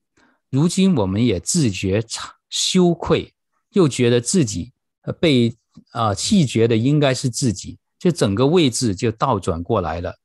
[0.52, 2.06] 如今我们也自觉
[2.52, 3.34] 羞愧，
[3.72, 4.74] 又觉得自己
[5.20, 5.58] 被
[5.90, 10.20] 啊弃绝的应该是自己，就整个位置就倒转过来了。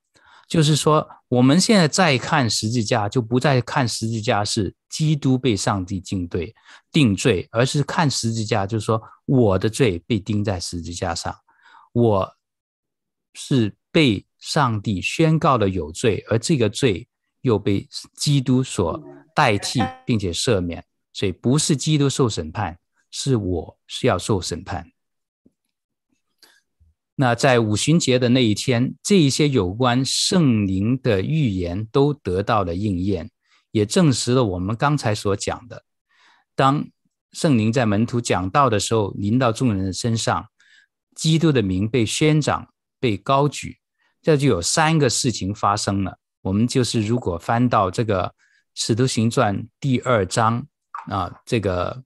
[0.52, 6.54] 就是说，我们现在再看十字架，就不再看十字架是基督被上帝定罪
[6.90, 11.34] 定罪，而是看十字架，就是说我的罪被钉在十字架上，
[11.94, 12.36] 我
[13.32, 17.08] 是被上帝宣告了有罪，而这个罪
[17.40, 19.02] 又被基督所。
[19.34, 22.78] 代替并且赦免，所以不是基督受审判，
[23.10, 24.91] 是我是要受审判。
[27.22, 33.30] 那在五旬节的那一天，这一些有关圣灵的预言都得到了应验，
[33.70, 35.84] 也证实了我们刚才所讲的：
[36.56, 36.84] 当
[37.30, 40.46] 圣灵在门徒讲道的时候，临到众人的身上，
[41.14, 42.68] 基督的名被宣长、
[42.98, 43.78] 被高举，
[44.20, 46.18] 这就有三个事情发生了。
[46.40, 48.34] 我们就是如果翻到这个。
[48.82, 50.66] 《使徒行传》第二章
[51.10, 52.02] 啊，这个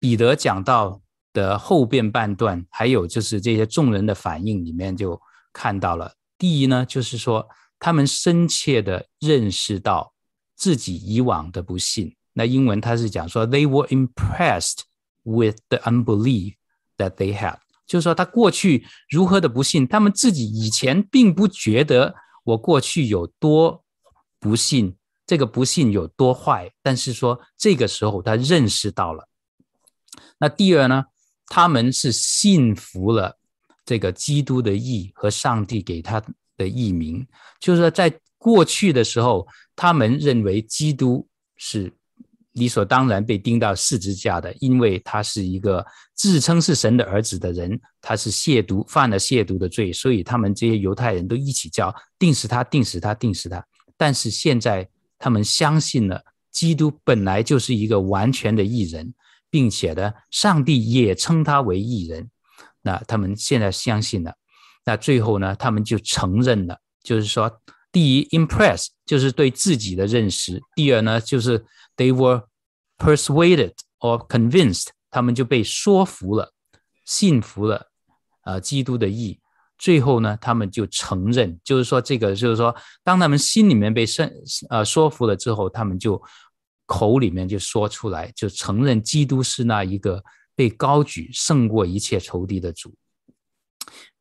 [0.00, 1.00] 彼得讲到
[1.32, 5.20] 的后边半段，还有就是这些众人的反应里面就
[5.52, 6.14] 看到了。
[6.36, 10.12] 第一呢，就是说他们深切的认识到
[10.56, 12.14] 自己以往的不幸。
[12.32, 14.80] 那英文他是讲说，They were impressed
[15.22, 16.54] with the unbelief
[16.96, 22.14] that they had，就是说他过去如何的不幸，他们自己以前并不觉得
[22.44, 23.84] 我过去有多
[24.38, 24.96] 不幸。
[25.26, 29.28] 这个不幸有多坏，但是说这个时候他认识到了，
[30.38, 31.04] 那第二呢，
[31.50, 33.36] 他们是信服了
[33.84, 36.22] 这个基督的义和上帝给他
[36.56, 37.26] 的义名，
[37.58, 39.44] 就是说在过去的时候，
[39.74, 41.26] 他们认为基督
[41.56, 41.92] 是
[42.52, 45.84] 理所当然被钉到十字架的，因为他是一个
[46.14, 53.66] 自称是神的儿子的人，他是亵渎犯了亵渎的罪，所以他们这些犹太人都一起叫钉死他，钉死他，钉死他。
[53.96, 54.88] 但是现在
[55.18, 56.22] 他们相信了，
[56.52, 59.12] 基督本来就是一个完全的义人，
[59.50, 62.30] 并且呢，上帝也称他为义人。
[62.82, 64.34] 那他们现在相信了，
[64.84, 67.60] 那最后呢，他们就承认了，就是说，
[67.92, 71.58] 第一，impress 就是对自己的认识；第二呢，就是
[71.96, 72.44] they were
[72.96, 76.54] persuaded or convinced，他们就被说服了，
[77.04, 77.90] 信服了，
[78.44, 79.40] 呃，基督的义。
[79.76, 84.30] 最后呢，他们就承认，就是说，这个就是说，当他们心里面被圣
[84.68, 86.22] 呃说服了之后，他们就
[86.90, 90.24] 口里面就说出来，就承认基督是那一个
[90.56, 92.92] 被高举胜过一切仇敌的主。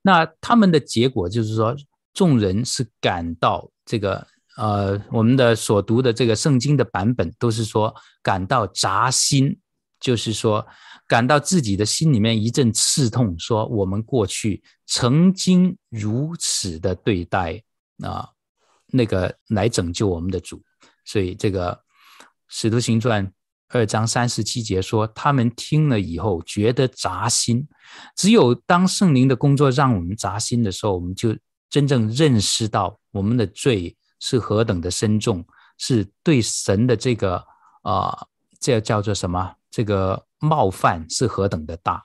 [0.04, 1.76] 那他们的结果就是说，
[2.14, 9.58] 众人是感到这个呃，我们的所读的这个圣经的版本都是说感到扎心，
[10.00, 10.68] 就是说。
[11.10, 17.64] 感到自己的心里面一阵刺痛，说我们过去曾经如此的对待
[18.04, 18.30] 啊，
[18.92, 20.62] 那个来拯救我们的主，
[21.06, 21.74] 所以这个
[22.50, 23.26] 《使徒行传》
[23.70, 27.66] 二章三十七节说，他们听了以后觉得扎心。
[28.18, 31.34] 只有当圣灵的工作让我们扎心的时候，我们就
[31.70, 35.46] 真正认识到我们的罪是何等的深重，
[35.78, 37.42] 是对神的这个
[37.84, 38.28] 啊，
[38.60, 39.56] 这叫做什么？
[39.72, 40.26] 这个。
[40.42, 42.02] 冒犯是何等的大，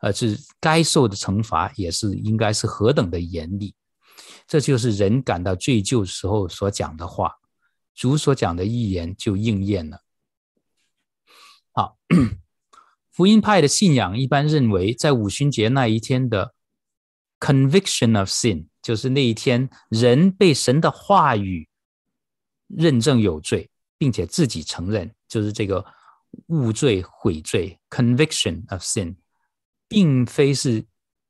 [0.00, 3.74] 而是该受的惩罚也是应该是何等的严厉。
[4.48, 7.30] 这就是人感到罪疚时候所讲的话，
[7.96, 10.04] 主所讲的预言就应验了。
[11.72, 11.98] 好，
[13.10, 16.54] 福音派的信仰一般认为，在五旬节那一天的
[17.40, 21.68] conviction of sin，就是那一天人被神的话语
[22.68, 23.68] 认证有罪，
[23.98, 25.84] 并且自己承认，就是这个。
[26.48, 29.16] 误罪悔罪 （conviction of sin）
[29.88, 30.84] 并非是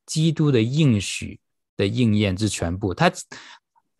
[0.04, 1.38] 基督的应许
[1.76, 2.92] 的应验之全部。
[2.92, 3.12] 他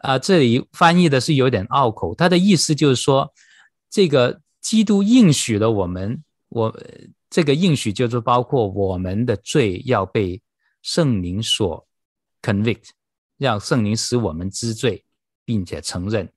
[0.07, 2.15] 啊，这里翻译的是有点拗口。
[2.15, 3.33] 他的意思就是说，
[3.91, 6.81] 这个基督应许了我们，我
[7.29, 10.41] 这个应许就是包括我们的罪要被
[10.81, 11.85] 圣灵所
[12.41, 12.91] convict，
[13.37, 15.05] 让圣灵使我们知罪，
[15.45, 16.31] 并且承认。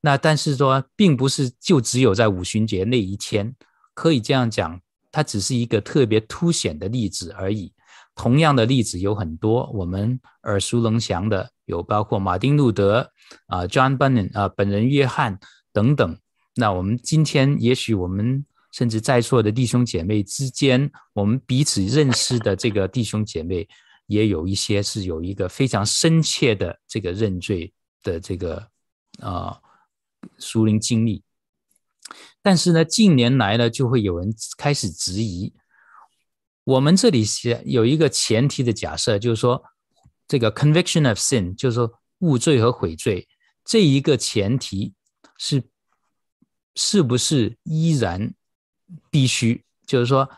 [0.00, 3.54] 那但是说，并不是就只有在五旬节那一天。
[3.92, 4.80] 可以这样讲，
[5.12, 7.70] 它只是一个特别凸显的例子而已。
[8.20, 13.10] 同样的例子有很多，我们耳熟能详的有包括马丁路德
[13.46, 15.40] 啊、John Bunyan 啊、本人约翰
[15.72, 16.18] 等等。
[16.56, 23.66] 那我们今天也许我们甚至在座的弟兄姐妹之间，我们彼此认识的这个弟兄姐妹，
[24.06, 28.68] 也有一些是有一个非常深切的这个认罪的这个
[29.20, 29.58] 啊
[30.38, 31.22] 属灵经历。
[32.42, 35.54] 但是呢，近年来呢，就会有人开始质疑。
[36.70, 39.60] 我们这里是有一个前提的假设，就是说，
[40.28, 43.26] 这个 conviction of sin，就是说误罪和悔罪，
[43.64, 44.94] 这一个前提
[45.36, 45.64] 是
[46.76, 48.32] 是不是依然
[49.10, 49.64] 必须？
[49.84, 50.30] 就是说，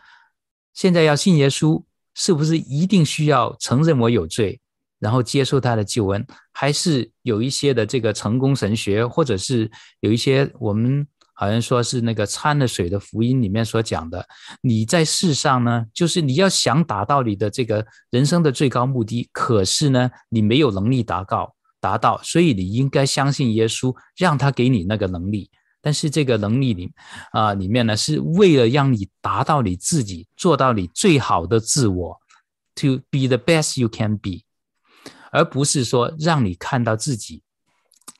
[0.73, 1.83] 现在要信耶稣，
[2.15, 4.59] 是不是一定需要承认我有罪，
[4.97, 6.25] 然后接受他的救恩？
[6.51, 9.69] 还是有一些的这个成功神学，或者是
[9.99, 11.07] 有一些我们。
[11.33, 14.25] 好像说是那个掺了水的福音里面所讲的，
[14.61, 25.49] 你在世上呢，就是你要想达到你的这个人生的最高目的，可是呢，你没有能力达到达到，所以你应该相信耶稣，让他给你那个能力。
[25.81, 26.89] 但是这个能力里
[27.33, 32.17] 啊、里面呢，是为了让你达到你自己，做到你最好的自我
[32.75, 34.43] ，to be the best you can be，
[35.31, 37.41] 而不是说让你看到自己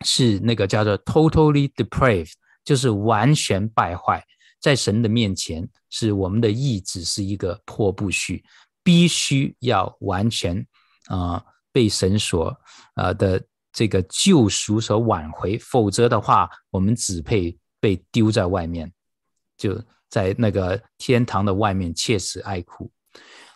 [0.04, 2.34] 是那个叫做 totally depraved。
[2.64, 4.24] 就是完全败坏，
[4.62, 8.42] 在神的面前，是我们的意志是一个破布絮，
[8.82, 10.66] 必须要完全
[11.08, 12.48] 啊、被神所
[12.94, 13.44] 啊、呃、的
[13.74, 18.92] 这个救赎所挽回，否则的话，我们只配被丢在外面，
[19.58, 22.90] 就在那个天堂的外面切齿哀哭。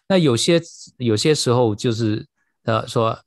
[0.09, 0.61] 那有些
[0.97, 2.27] 有些时候就是
[2.63, 3.17] 呃说，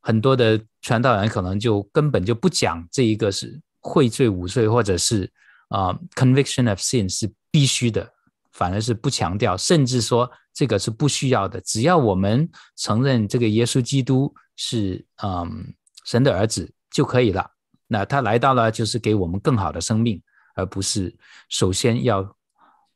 [0.00, 3.60] 很多的传道人可能就根本就不讲这一个是。
[3.86, 5.30] 悔罪无罪，或者是
[5.68, 8.12] 啊、conviction of sin 是必须的，
[8.52, 11.60] 反而是不强调，甚至说这个是不需要的。
[11.60, 15.72] 只要我们承认这个耶稣基督是嗯、
[16.04, 17.48] 神的儿子就可以了。
[17.86, 20.20] 那他来到了，就是给我们更好的生命，
[20.56, 21.16] 而不是
[21.48, 22.36] 首先要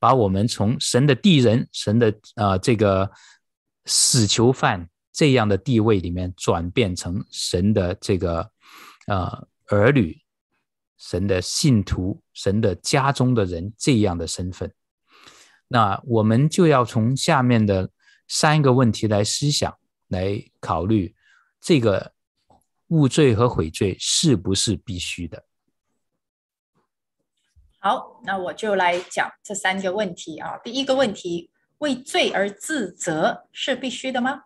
[0.00, 3.08] 把我们从神的地人、神的呃这个
[3.84, 8.50] 死囚犯这样的地位里面转变成神的这个
[9.06, 10.18] 呃儿女、
[11.00, 14.70] 神的信徒、神的家中的人这样的身份。
[15.66, 17.90] 那我们就要从下面的
[18.28, 19.78] 三个问题来思想、
[20.08, 21.14] 来考虑，
[21.58, 22.12] 这个
[22.88, 25.46] 误罪和悔罪是不是必须的？
[27.78, 30.58] 好，那我就来讲这三个问题啊。
[30.58, 34.42] 第一个问题，为罪而自责是必须的吗？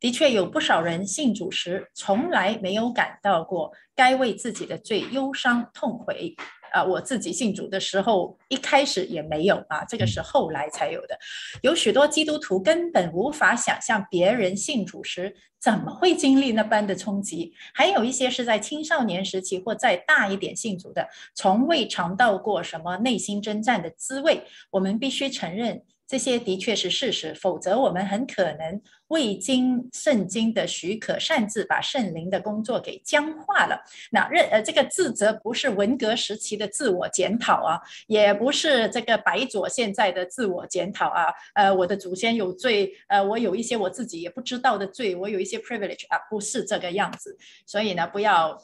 [0.00, 6.34] 的确，有不少人信主时从来没有感到过该为自己的罪忧伤痛悔。
[6.70, 11.18] 啊，我自己信主的时候，一开始也没有啊，这个是后来才有的。
[11.62, 24.42] 有许多基督徒根本无法想象别人信主时怎么会经历那般的冲击，还有一些是在青少年时期或再大一点信主的，从未尝到过什么内心征战的滋味。
[24.70, 25.82] 我们必须承认。
[26.08, 33.78] 这些的确是事实，否则我们很可能未经圣经的许可，擅自把圣灵的工作给僵化了。
[34.10, 41.26] 那认呃，这个自责不是文革时期的自我检讨啊，也不是这个白左现在的自我检讨啊。
[41.54, 47.36] 呃，我的祖先有罪，呃，我有一些我自己也不知道的罪，我有一些 privilege 啊，不是这个样子。
[47.66, 48.58] 所以呢，不要。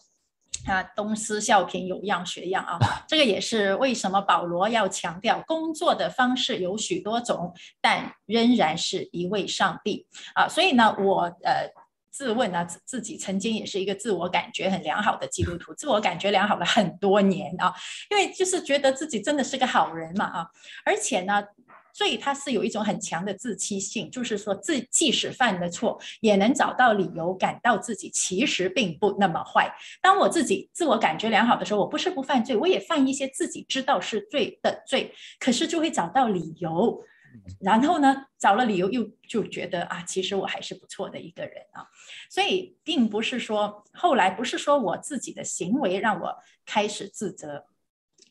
[0.66, 2.78] 啊，东施效颦，有样学样啊！
[3.06, 10.48] 这个也是为什么保罗要强调工作的方式有许多种，但仍然是一位上帝啊！
[10.48, 11.70] 所以呢，我呃
[12.10, 17.74] 自问呢，自己曾经也是一个自我感觉很良好的基督徒，自我感觉良好了很多年啊，
[18.10, 20.46] 因为就是觉得自己真的是个好人嘛啊，
[20.84, 21.44] 而且呢。
[21.94, 29.72] 罪它是有一种很强的自欺性，就是说自即使犯了错，也能找到理由，感到自己其实并不那么坏。
[30.02, 37.00] 当我自己自我感觉良好的时候，我不是不犯罪，我也犯一些自己知道是罪的罪，可是就会找到理由，
[37.60, 41.86] 然后呢，找了理由又就觉得啊，其实我还是不错的一个人啊。
[42.28, 46.36] 所以并不是说后来不是说我自己的行为让我
[46.66, 47.66] 开始自责。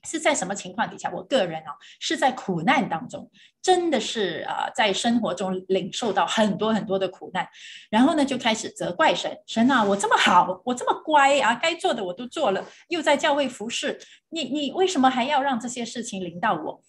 [0.07, 1.09] 是在什么情况底下？
[1.11, 3.29] 我个人啊，是在苦难当中，
[3.61, 7.47] 真的是啊，在生活中领受到很多很多的苦难，
[7.89, 9.37] 然后呢，就开始责怪神。
[9.47, 13.99] 神啊，我这么好，我这么乖啊，该做的我都做了，又在教会服侍，
[14.29, 16.81] 你你为什么还要让这些事情临到我？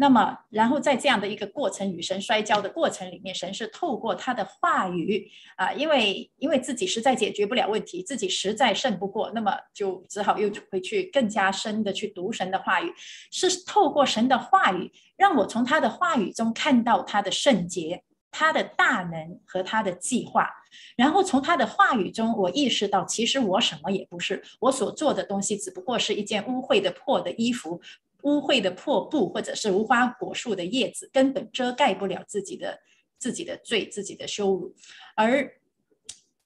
[0.00, 12.90] 那么，然后在这样的一个过程与神摔跤的过程里面，神是透过他的话语啊，因为因为自己实在解决不了问题，自己实在胜不过，那么就只好又回去更加深的去读神的话语，
[13.30, 20.48] 是透过神的话语，让我从他的话语中看到他的圣洁、他的大能和他的计划，
[20.96, 27.82] 然后从他的话语中，我意识到其实我什么也不是，我所做的东西只不过是一件污秽的破的衣服。
[28.22, 32.80] 污秽的破布，或者是无花果树的叶子，根本遮盖不了自己的
[33.18, 34.74] 自己的罪、自己的羞辱。
[35.14, 35.52] 而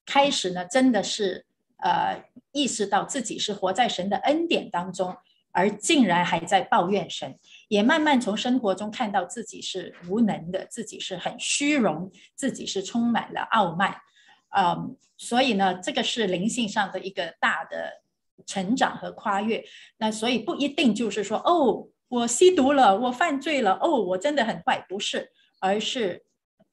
[0.05, 1.47] 开始呢，真的是
[1.79, 5.17] 呃意识到自己是活在神的恩典当中，
[5.53, 13.97] 而竟然还在抱怨神，也慢慢从生活中看到自己是无能的，自己是很虚荣，自己是充满了傲慢。
[14.57, 18.04] 嗯，所以呢，这个是灵性上的一个大的。
[18.47, 19.65] 成长和跨越，
[19.99, 25.31] 那所以不一定就是说，哦，我吸毒了，我犯罪了，哦，我真的很坏，不是，
[25.61, 26.25] 而是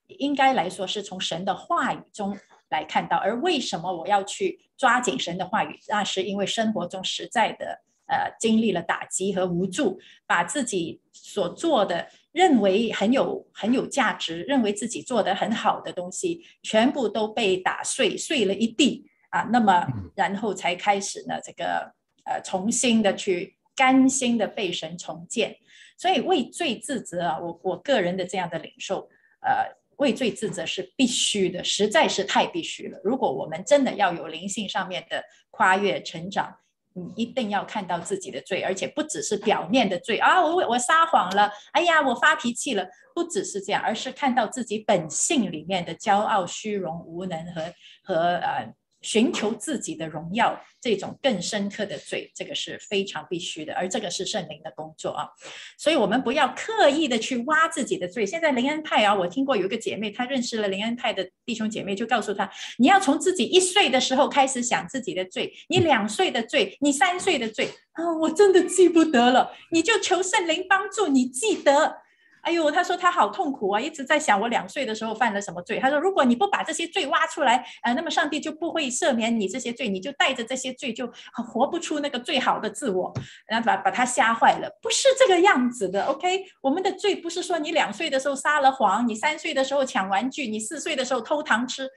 [0.07, 2.37] 应该来说是从神的话语中
[2.69, 3.17] 来看到。
[3.17, 5.79] 而为什么我要去抓紧神的话语？
[5.87, 19.05] 那是因为生活中实在的呃经历了打击和无助，把自己所做的认为很有很有价值，认为自己做得很好的东西，全部都被打碎，碎了一地。
[19.31, 21.91] 啊，那么然后才开始呢，这个
[22.25, 25.55] 呃，重新的去甘心的被神重建，
[25.97, 29.09] 所以畏罪自责啊，我我个人的这样的领受，
[29.41, 29.65] 呃，
[29.97, 32.99] 畏罪自责是必须的，实在是太必须了。
[33.03, 36.57] 如果我们真的要有灵性上面的跨越成长，
[36.93, 47.73] 你一定要看到自己的罪，而且不只是表面的罪啊，我我撒谎了，哎呀，我发脾气了，不只是这样，而是看到自己本性里面的骄傲、虚荣、无能和
[48.03, 48.73] 和呃。
[49.01, 55.29] 寻求自己的荣耀，这种更深刻的罪，这个是非常必须的，而这个是圣灵的工作啊，
[55.77, 58.25] 所以我们不要刻意的去挖自己的罪。
[58.25, 71.97] 现在灵恩派啊，我听过有一个姐妹，她认识了灵恩派的弟兄姐妹，就告诉她，你要从自己一岁的时候开始想自己的罪，你两岁的罪，你三岁的罪啊，我真的记不得了，你就求圣灵帮助你记得。
[72.41, 75.79] 哎呦，他说他好痛苦啊，一直在想我两岁的时候犯了什么罪。
[75.79, 83.13] 他说，如果你不把这些罪挖出来，呃，那么上帝就不会赦免你这些罪，你就带着这些罪就活不出那个最好的自我，
[83.45, 84.67] 然后把把他吓坏了。
[84.81, 86.43] 不是这个样子的，OK？
[86.61, 91.87] 我们的罪不是说你两岁的时候撒了谎，你三岁的时候抢玩具，你四岁的时候偷糖吃，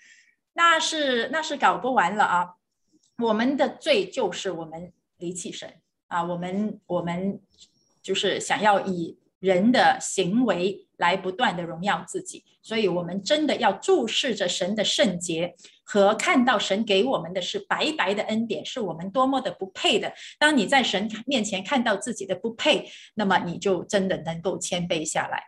[0.53, 2.49] 那是那是搞不完了啊。
[3.19, 5.73] 我们的罪就是我们离弃神
[6.09, 7.41] 啊，我们我们
[8.03, 9.19] 就是想要以。
[9.45, 20.15] 人的行为来不断的荣耀自己，所以我们真的要注视着神的圣洁，和看到神给我们的是白白的恩典，是我们多么的不配的。
[20.39, 25.43] 当你在神面前看到自己的不配，那么你就真的能够谦卑下来。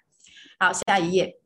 [0.58, 1.45] 好，下一页。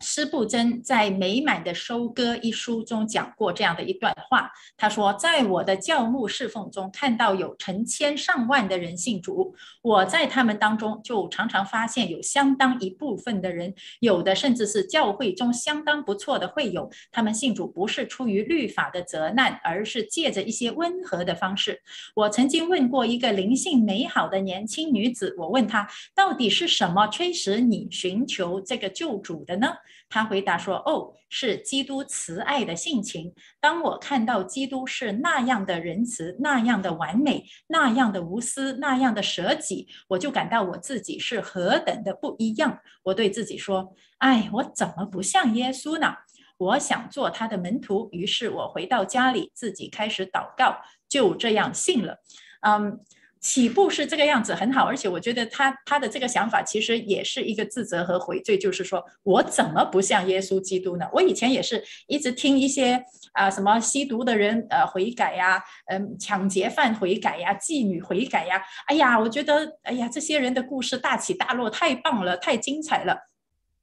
[0.00, 21.80] 施布真在《美满的收割》一书中讲过这样的一段话，他说：“在我的教牧侍奉中，看到有成千上万的人信主，我在他们当中就常常发现有相当一部分的人，有的甚至是教会中相当不错的会友，他们信主不是出于律法的责难，而是借着一些温和的方式。
[22.14, 29.68] 我曾经问过一个灵性美好的年轻女子，我问她到底是什么驱使你寻求这个救主的呢？”
[30.08, 33.34] 他回答说：“哦，是基督慈爱的性情。
[33.60, 42.78] 当我看到基督是那样的仁慈，那样的完美，那样的无私，那样的舍己，我就感到我自己是何等的不一样。
[43.02, 46.14] 我对自己说：‘哎，我怎么不像耶稣呢？’
[46.58, 48.08] 我想做他的门徒。
[48.12, 50.76] 于是我回到家里，自己开始祷告，
[51.08, 52.18] 就这样信了。
[52.60, 53.00] 嗯。”
[53.38, 61.06] 起步是这个样子很好，而且我觉得他他的这个想法其实也是一个自责和悔罪，就是说我怎么不像耶稣基督呢？
[61.12, 63.00] 我以前也是一直听一些
[63.32, 73.28] 啊、什么吸毒的人呃悔改呀，嗯抢劫犯悔改呀，妓女悔改呀，哎呀，我觉得哎呀这些人的故事大起大落太棒了，太精彩了。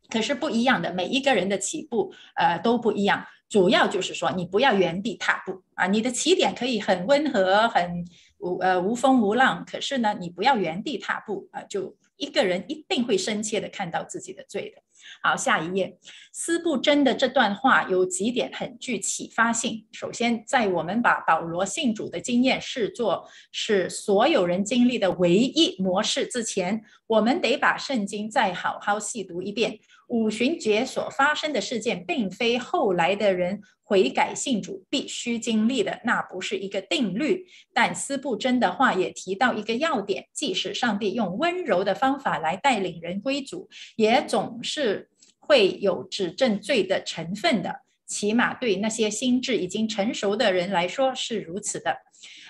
[0.10, 8.06] 可是不一样的，每一个人的起步呃都不一样，主要就是说你不要原地踏步啊，你的起点可以很温和很。
[8.44, 14.82] 无呃无风无浪，可是呢，你不要原地踏步啊，就一个人一定会深切的看到自己的罪的。
[15.22, 15.98] 好，下一页，
[16.32, 19.86] 司布真的这段话有几点很具启发性。
[19.92, 29.80] 首先，在我们把保罗信主的经验视作是所有人经历的唯一模式之前，我们得把圣经再好好细读一遍。
[30.08, 37.46] 五旬节所发生的事件，并非后来的人悔改信主必须经历的，那不是一个定律。
[37.74, 47.82] 但斯布真的话也提到一个要点：即使上帝用温柔的方法来带领人归主，也总是会有指证罪的成分的。
[48.06, 51.98] 起码对那些心智已经成熟的人来说是如此的。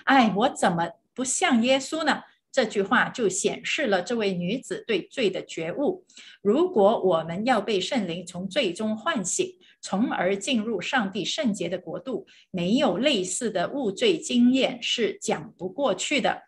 [0.04, 2.22] 哎，我怎么不像耶稣呢？
[2.54, 6.04] 这句话就显示了这位女子对罪的觉悟。
[6.40, 16.42] 如果我们要被圣灵从罪中唤醒，从而进入上帝圣洁的国度，没有类似的悟罪经验是讲不过去的。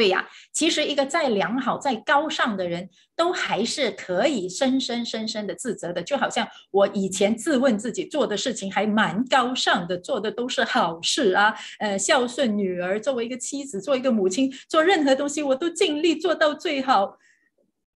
[0.00, 6.02] 对呀，其实一个再良好、再高尚的人，都还是可以深深深深的自责的。
[6.02, 17.18] 就好像我以前自问自己做的事情还蛮高尚的，做的都是好事啊，呃，孝顺女儿，作为一个妻子，做一个母亲，做任何东西我都尽力做到最好。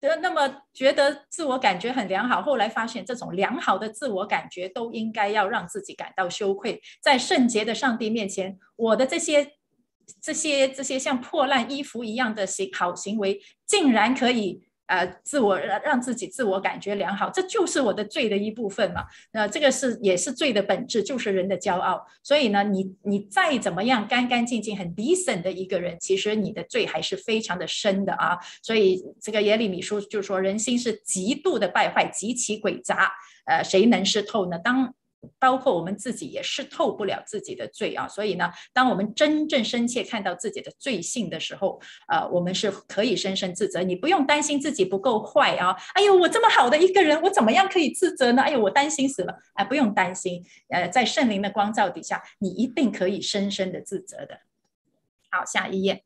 [0.02, 9.52] 的那么觉得自我感觉很良好，后来发现这种良好的自我感觉都应该要让自己感到羞愧，在圣洁的上帝面前，我的这些。
[10.22, 19.04] 这些这些像破烂衣服一样的行好行为，竟然可以呃自我让自己自我感觉良好，这就是我的罪的一部分嘛。
[19.32, 22.04] 那这个是也是罪的本质，就是人的骄傲。
[22.22, 28.38] 所以呢，你你再怎么样干干净净、很 decent 的一个人，其实你的罪还是非常的深的啊。
[28.62, 33.10] 所以这个耶利米书就说，人心是极度的败坏，极其诡诈，
[33.46, 34.58] 呃，谁能识透呢？
[34.58, 34.94] 当
[35.38, 43.82] 包括我们自己也是透不了自己的罪啊，所以呢，当我们真正深切看到自己的罪性的时候，呃，我们是可以深深自责。
[43.82, 48.42] 你不用担心自己不够坏啊，哎呦，我这么好的一个人，我怎么样可以自责呢？
[48.42, 54.40] 哎呦，我担心死了，哎，不用担心，呃，在圣灵的光照底下，你一定可以深深的自责的。
[55.30, 56.04] 好，下一页，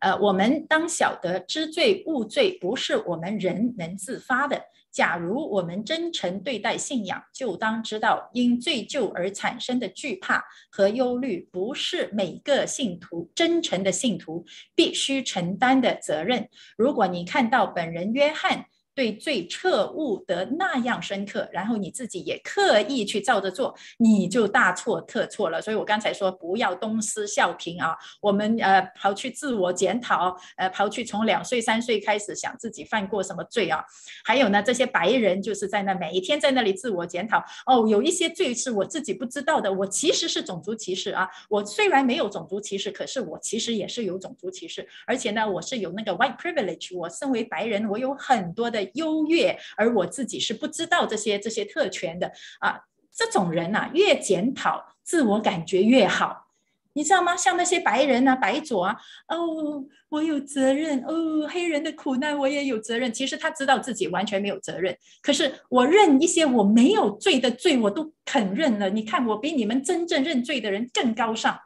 [0.00, 4.66] 呃，我们当晓得知罪悟罪不是我们人能自发的。
[4.92, 16.46] 假如我们真诚对待信仰，就当知道，因罪疚而产生的惧怕和忧虑，不是每个信徒真诚的信徒必须承担的责任。
[16.76, 25.62] 如果你看到本人约翰对最彻悟得那样深刻，然后你自己也刻意去照着做，你就大错特错了。
[25.62, 33.82] 所以我刚才说，不要东施效颦啊，我们呃跑去自我检讨，呃跑去从两岁三岁开始想自己犯过什么罪啊，
[34.24, 48.81] 还有呢，这些白人就是在那每一天在那里自我检讨，哦，有一些罪是我自己不知道的，我其实是种族歧视啊，我虽然没有种族歧视，可是我其实也是有种族歧视，而且呢，我是有那个 white privilege，我身为白人，我有很多的。
[48.94, 52.80] 优越，而我自己是不知道这些这些特权的啊！
[53.14, 56.46] 这种人呐、越检讨，自我感觉越好，
[56.94, 57.36] 你知道吗？
[57.36, 58.96] 像那些白人啊，白左啊，
[59.28, 63.12] 哦，我有责任哦，黑人的苦难我也有责任。
[63.12, 68.88] 其实他知道自己完全没有责任，可是我认一些我没有罪的罪，我都肯认了。
[68.88, 71.58] 你看，我比你们真正认罪的人更高尚，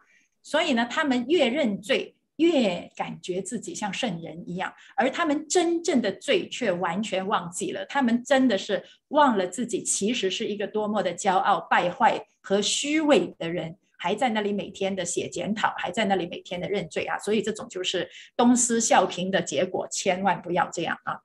[0.43, 2.16] 所以呢，他们越认罪。
[2.37, 7.85] 越感觉自己像圣人一样，而他们真正的罪却完全忘记了。
[7.87, 17.19] 他们真的是忘了自己其实是一个多么的骄傲、败坏和虚伪的人，还在那里每天的写检讨，还在那里每天的认罪啊！
[17.19, 21.21] 所以这种就是东施效颦的结果，千万不要这样啊！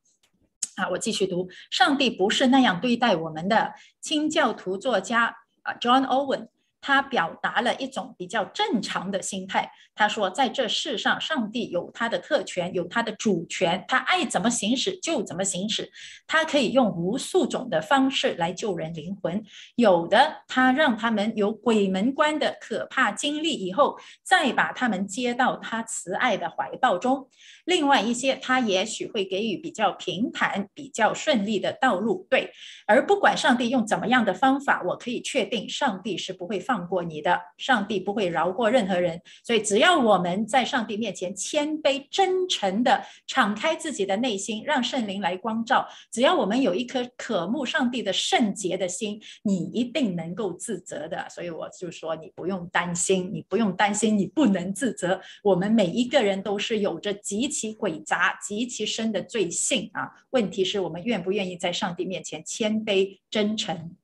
[0.78, 3.74] 啊，我继续读，上帝不是那样对待我们的。
[4.00, 6.48] 清教徒作家啊，John Owen。
[6.82, 9.72] 他表达了一种比较正常的心态。
[9.94, 15.92] 他说，在这世上，上帝有他的特权，有他的主权，他爱怎么行使就怎么行使。
[16.26, 19.44] 他可以用无数种的方式来救人灵魂。
[19.76, 27.30] 有的，他让他们有鬼门关的可怕经历以后，再把他们接到他慈爱的怀抱中。
[27.72, 32.28] 另外一些，他也许会给予比较平坦、比较顺利的道路。
[32.30, 32.52] 对，
[32.86, 37.40] 而不管上帝用怎么样的方法，我可以确定，上帝是不会放过你的。
[37.58, 39.22] 上帝不会饶过任何人。
[39.42, 51.26] 所以，只要我们在上帝面前谦卑、真诚的敞开自己的内心，让圣灵来光照，只要我们有一颗渴慕上帝的圣洁的心，你一定能够自责的。
[51.30, 55.22] 所以，我就说，你不用担心，你不用担心，你不能自责。
[55.42, 60.10] 我们每一个人都是有着极其其诡杂、极其深的罪性啊！
[60.32, 63.96] 问题是我们愿不愿意在上帝面前谦卑真诚？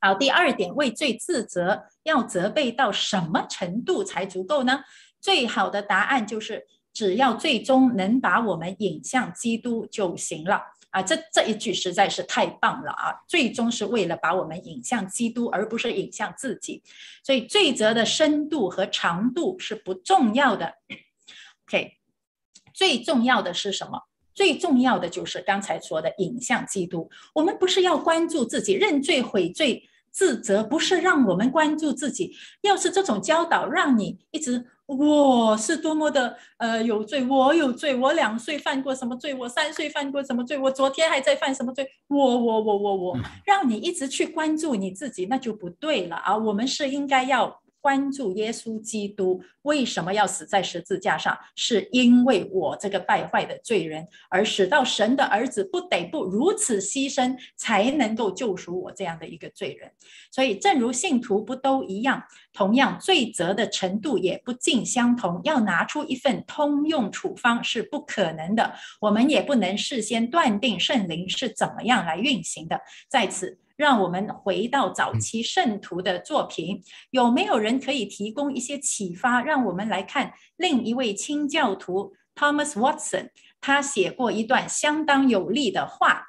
[0.00, 4.84] 好，第二点，为罪自责，要责备到什么程度才足够呢？
[5.20, 11.02] 最好的答案就是，只要最终能把我们引向基督就行了啊！
[11.02, 13.24] 这这一句实在是太棒了啊！
[13.26, 16.84] 最终是为了把我们引向基督，而不是引向自己。
[17.24, 20.74] 所以罪责的深度和长度是不重要的。
[21.66, 21.97] OK。
[22.78, 24.00] 最重要的是什么？
[24.32, 27.10] 最重要的就是刚才说的影像基督。
[27.34, 32.36] 我们不是要关注自己认罪悔罪自责，不是让我们关注自己。
[32.60, 46.36] 要是这种教导让你一直我是多么的呃有罪，我有罪，我两岁犯过什么罪，我三岁犯过什么罪，我昨天还在犯什么罪，我我我我我，让你一直去关注你自己，那就不对了啊！
[46.36, 47.60] 我们是应该要。
[47.80, 51.36] 关注耶稣基督为什么要死在十字架上？
[51.54, 59.90] 是因为我这个败坏的罪人，而使到神的儿子不得不如此牺牲，才能够救赎我这样的一个罪人。
[60.30, 62.22] 所以，正如信徒不都一样，
[62.52, 65.40] 同样罪责的程度也不尽相同。
[65.44, 72.80] 要拿出一份通用处方是不可能的，我们也不能事先断定圣灵是怎么样来运行的。
[73.08, 73.58] 在此。
[73.78, 79.40] 让我们回到早期圣徒的作品，有没有人可以提供一些启发？
[79.40, 86.24] 让我们来看另一位清教徒 Thomas Watson，他写过一段相当有力的话。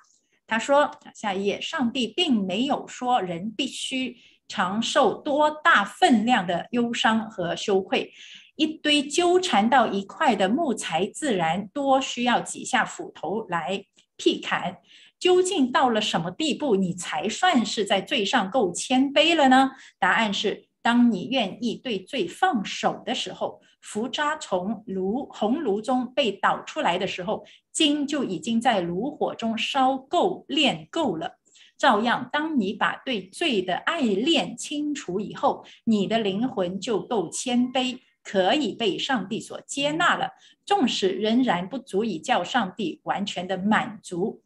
[0.46, 8.12] 他说：“下一页，上帝并没有说人必须承受多大分量的忧伤和羞愧，
[8.58, 13.86] 一堆纠缠到一块的木材，自然多需要几下斧头来
[14.18, 14.78] 劈砍。”
[15.20, 19.72] 究竟到了什么地步，你才算是在罪上够谦卑了呢？
[20.00, 31.38] 答案是，当你愿意对罪放手的时候，浮渣从炉红炉中被倒出来的时候，金就已经在炉火中烧够炼够了。
[31.78, 40.32] 照样，当你把对罪的爱恋清除以后，你的灵魂就够谦卑，可以被上帝所接纳了。
[40.66, 44.42] 纵使仍然不足以叫上帝完全的满足。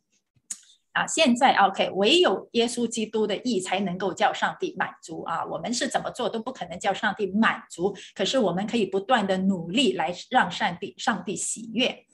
[0.93, 5.43] 啊，现在 OK，唯有耶稣基督的义才能够叫上帝满足啊！
[5.45, 12.05] 我们是怎么做都不可能叫上帝满足，可是我们可以不断的努力来让上帝上帝喜悦。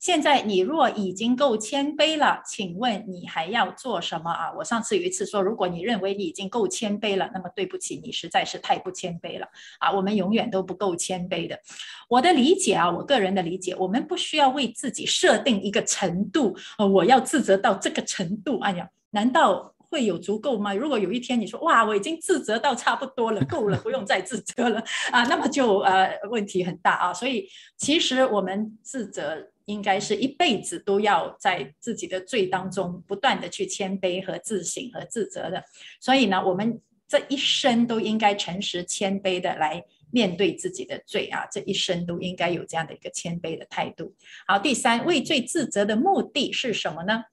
[0.00, 4.50] 现在你若已经够谦卑了，请问你还要做什么啊？
[4.56, 9.46] 我上次有一次说，如果你认为你已经够谦卑了，那么对不起，你实在是太不谦卑了
[9.78, 9.92] 啊！
[9.92, 11.60] 我们永远都不够谦卑的。
[12.08, 18.58] 我的理解啊，我个人的理解，我们不需要为自己设定一个程度，呃，我要自责到这个程度。
[18.60, 20.72] 哎呀，难道会有足够吗？
[20.72, 24.82] 如果有一天你说哇，我已经自责到差不多了，够了， 不用再自责了
[25.12, 27.12] 啊，那么就呃问题很大啊。
[27.12, 27.46] 所以
[27.76, 29.46] 其实我们自责。
[29.70, 35.64] 应该是一辈子都要在自己的罪当中不断的去谦卑和自省和自责的，
[36.00, 44.14] 所以呢，我们这一生都应该诚实谦卑的来面对自己的罪啊，这一生都应该有这样的一个谦卑的态度。
[44.46, 47.24] 好，第三，畏罪自责的目的是什么呢？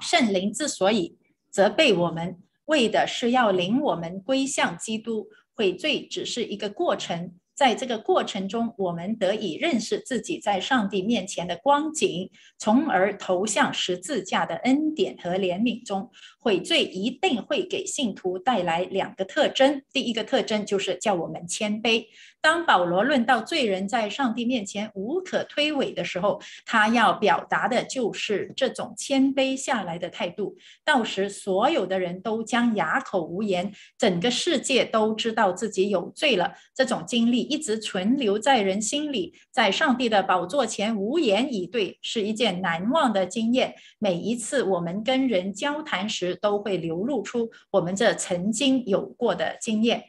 [0.00, 1.18] 圣灵之所以
[1.50, 7.34] 责备我们，为的是要领我们归向基督，悔罪只是一个过程。
[7.58, 16.08] 在这个过程中，我们得以认识自己在上帝面前的光景，从而投向十字架的恩典和怜悯中。
[16.40, 22.06] 悔罪一定会给信徒带来两个特征，第一个特征就是叫我们谦卑。
[22.40, 30.56] 当保罗论到罪人在上帝面前无可推诿的时候，他要表达的就是这种谦卑下来的态度。
[30.84, 36.52] 到时，所有的人都将哑口无言，整个世界都知道自己有罪了。
[36.72, 43.74] 这种经历一直存留在人心里，在上帝的宝座前无言以对，是一件难忘的经验。
[43.98, 50.04] 每一次我们跟人交谈时，都会流露出我们这曾经有过的经验。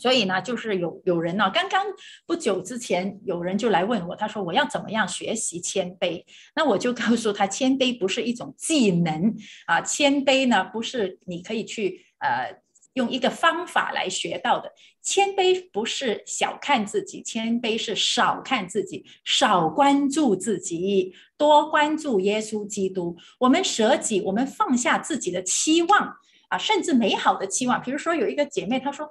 [0.00, 1.84] 所以呢，就是有有人呢、刚刚
[2.24, 6.22] 不久之前，有人就来问我，他说我要怎么样学习谦卑？
[6.54, 9.34] 那我就告诉他，谦卑不是一种技能
[9.66, 12.62] 啊，谦卑呢不是你可以去呃
[12.98, 14.72] 用一个方法来学到的。
[15.00, 23.16] 谦卑不是小看自己，谦卑是少看自己，少关注自己，多关注耶稣基督。
[23.38, 26.16] 我们舍己，我们放下自己的期望
[26.48, 27.80] 啊，甚至美好的期望。
[27.80, 29.08] 比如说有一个姐妹，她说。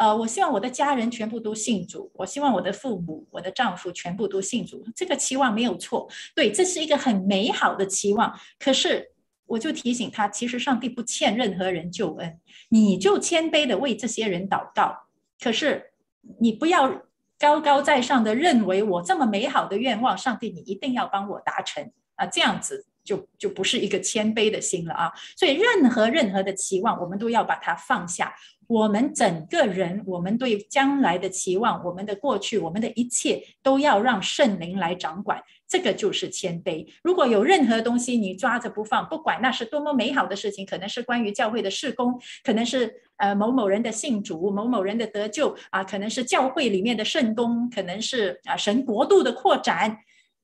[0.00, 8.32] 呃，我希望我的家人全部都信主，我希望我的父母、我的丈夫全部都信主，这个期望没有错，对，这是一个很美好的期望。
[8.60, 9.10] 可是，
[9.48, 12.38] 我就提醒他，其实上帝不欠任何人救恩，
[12.68, 14.96] 你就谦卑的为这些人祷告。
[15.40, 15.92] 可是，
[16.38, 17.02] 你不要
[17.38, 25.12] 高高在上的认为我这么美好的愿望，上帝你一定要帮我达成啊，这样子就就不是一个谦卑的心了啊。
[25.36, 28.34] 所以，任何任何的期望，我们都要把它放下。
[28.66, 35.42] 我们整个人，我们对将来的期望，我们的过去，我们的一切，都要让圣灵来掌管。
[35.68, 36.86] 这个就是谦卑。
[37.02, 49.98] 如果有任何东西你抓着不放，不管那是多么美好的事情，可能是关于教会的事工，可能是呃某某人的信主，某某人的得救啊，可能是教会里面的圣工，可能是啊神国度的扩展，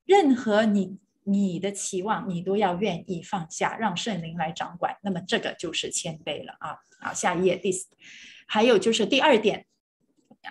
[0.04, 0.98] 任何你。
[1.26, 4.94] 你的期望，你都要愿意放下，让圣灵来掌管。
[5.02, 6.76] 那么这个就是谦卑了啊！
[7.00, 7.86] 好，下一页，第四，
[8.46, 9.64] 还有就是第二点，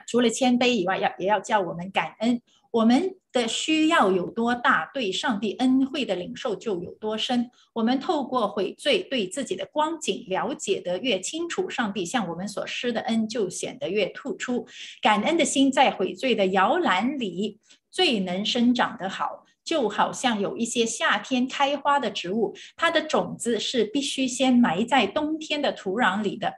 [0.08, 2.42] 除了谦卑以外，要也要叫我们感恩。
[2.74, 7.52] 我们的需要有多大，对上帝恩惠的领受就有多深。
[7.72, 14.66] 我们透过悔罪，对自己的光景了解得越清楚，上帝向我们所施的恩就显得越突出。
[15.04, 17.60] 感恩的心在悔罪的摇篮里
[17.92, 19.46] 最能生长得好。
[19.64, 26.52] 就好像有一些夏天开花的植物，它的种子是必须先埋在冬天的土壤里的。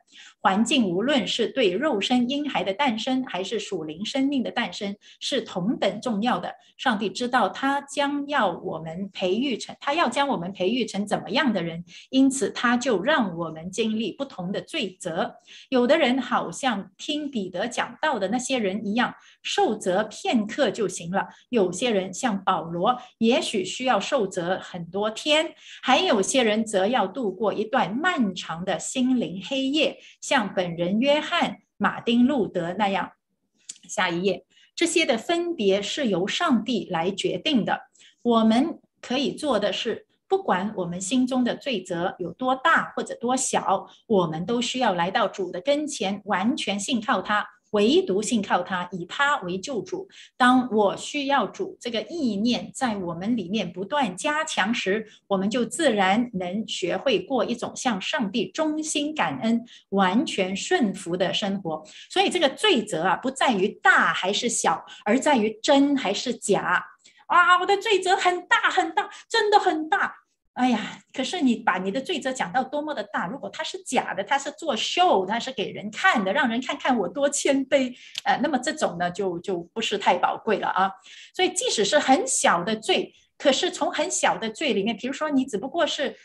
[0.45, 6.53] 环境无论是对肉身婴孩的诞生，还是属灵生命的诞生，是同等重要的。
[6.77, 15.33] 上帝知道他将要我们培育成，他要将我们培育成怎么样的人，因此他就让我们经历不同的罪责。
[15.69, 25.47] 有的人好像听彼得讲道的那些人一样，受责片刻就行了；有些人像保罗，也许需要受责很多天；
[25.81, 29.97] 还有些人则要度过一段漫长的心灵黑夜。
[30.21, 33.13] 像像本人约翰、马丁路德那样，
[33.87, 37.83] 下一页，这些的分别是由上帝来决定的。
[38.21, 47.47] 我们可以做的是，不管我们心中的罪责有多大或者多小，我们都需要来到主的跟前，完全信靠他。
[47.75, 50.07] 唯独信靠他，以他为救主。
[50.37, 61.83] 当我需要主这个意念在我们里面不断加强时，我们就自然能学会过一种向上帝衷心感恩、完全顺服的生活。
[62.09, 66.85] 所以，这个罪责啊，不在于大还是小，而在于真还是假。
[67.27, 70.15] 啊，我的罪责很大很大，真的很大。
[70.55, 77.93] 哎呀，可是你把你的罪责讲到多么的大，如果他是假的，他是作秀，他是给人看的，让人看看我多谦卑，
[78.23, 80.89] 呃，那么这种呢，就就不是太宝贵了啊。
[81.35, 86.15] 所以即使是很小的罪，可是从很小的罪里面，比如说你只不过是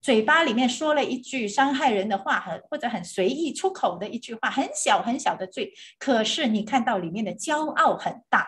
[0.00, 8.46] 嘴巴里面说了一句伤害人的话，很或者很随意出口的一句话，很小很小的罪，可是你看到里面的骄傲很大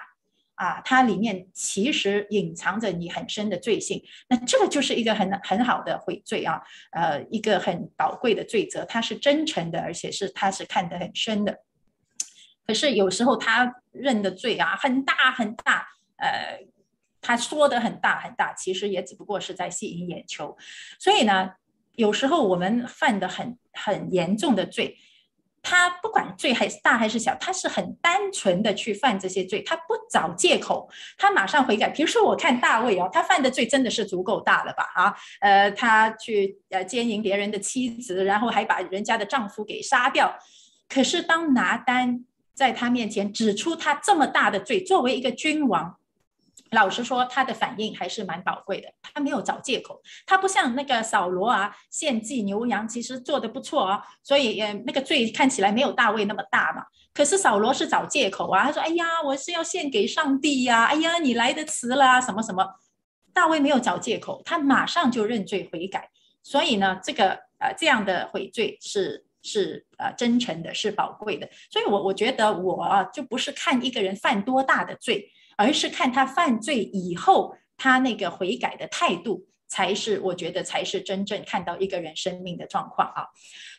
[0.55, 4.03] 啊，它里面其实隐藏着你很深的罪性。
[4.29, 11.61] 那这个就是一个很很好的悔罪啊，呃，一个很宝贵的罪责，它是真诚的，而且是它是看得很深的。
[12.65, 16.61] 可是有时候他认的罪啊很大很大，呃，
[17.21, 20.57] 他说的很大很大，其实也只不过是在吸引眼球。
[20.99, 21.55] 所以呢，
[21.97, 24.97] 有时候我们犯的很很严重的罪，
[25.63, 31.89] 他不管罪还是大还是小，他是很单纯的去犯这些罪，他不找借口，他马上悔改。
[31.89, 34.85] 比如说我看大卫哦，他犯的罪真的是足够大了吧？
[34.95, 40.37] 啊，呃，他去呃奸淫别人的妻子，然后还把人家的丈夫给杀掉。
[40.89, 42.25] 可是当拿单。
[42.55, 45.97] 在他面前指出他这么大的罪，作为一个君王，
[46.73, 48.89] 老实说，他的反应还是蛮宝贵的。
[49.01, 56.85] 他没有找借口，他不像那个扫罗啊，献祭牛羊，其实做得不错啊，所以呃，那个罪看起来没有大卫那么大嘛。
[57.15, 62.67] 可是扫罗是找借口啊，他说：“哎呀，我是要献给上帝呀，哎呀，你来得迟了，什么什么。”
[63.33, 66.11] 大卫没有找借口，他马上就认罪悔改。
[66.43, 69.27] 所以呢，这个呃这样的悔罪是。
[69.45, 83.27] 是呃真诚的，是宝贵的，所以我我觉得我就不是看一个人犯多大的罪，而是看他犯罪以后他那个悔改的态度，才是我觉得才是真正看到一个人生命的状况啊。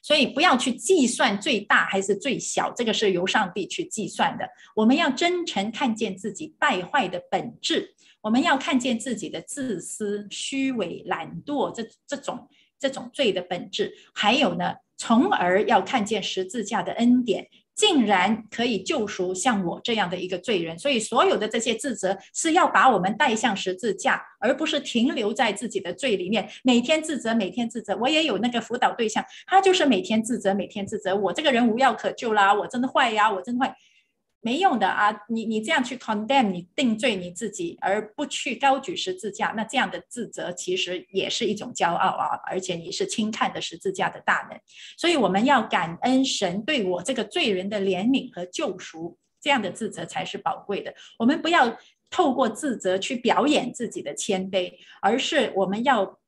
[0.01, 4.47] 所以不要去计算最大还是最小，这个是由上帝去计算的。
[4.75, 14.75] 我们要真诚看见自己败坏的本质，我们要看见自己的自私、虚伪、懒惰这这种这种罪的本质，还有呢。
[14.95, 20.77] 从而要看见十字架的恩典，竟然可以救赎像我这样的一个罪人。
[20.77, 27.97] 所以所有的这些自责是要把我们带向十字架，而不是停留在自己的罪里面，每天自责，每天自责。
[27.97, 31.15] 我也有那个辅导对象，他就是每天自责，每天自责。
[31.15, 33.75] 我这个人无药可救啦，我真的坏呀，我真坏。
[34.43, 35.09] 没用的啊！
[35.29, 42.39] 你你这样去 condemn，你定罪你自己，而不去高举十字架，那这样的自责其实也是一种骄傲啊！
[42.45, 44.59] 而且你是轻看的十字架的大能，
[44.97, 50.93] 所以我们要感恩神对我这个罪人的怜悯和救赎，这样的自责才是宝贵的。
[51.17, 51.77] 我们不要
[52.09, 56.19] 透过自责去表演自己的谦卑，而是我们要。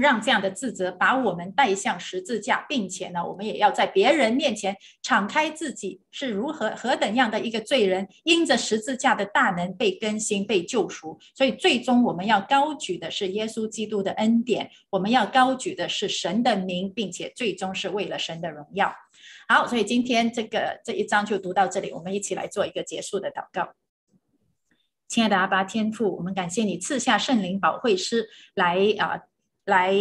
[0.00, 11.18] 让这样的自责把我们带向十字架，并且呢，我们也要在别人面前敞开自己是如何何等样的一个罪人，因着十字架的大能被更新、被救赎。
[11.34, 18.92] 所以最终我们要高举的是耶稣基督的恩典，我们要高举的是神的名，并且最终是为了神的荣耀。
[19.48, 23.74] 好，所以今天这个这一章就读到这里，我们一起来做一个结束的祷告。
[25.08, 29.20] 亲爱的阿爸天父，我们感谢你赐下圣灵保惠师来啊。
[29.70, 29.94] 来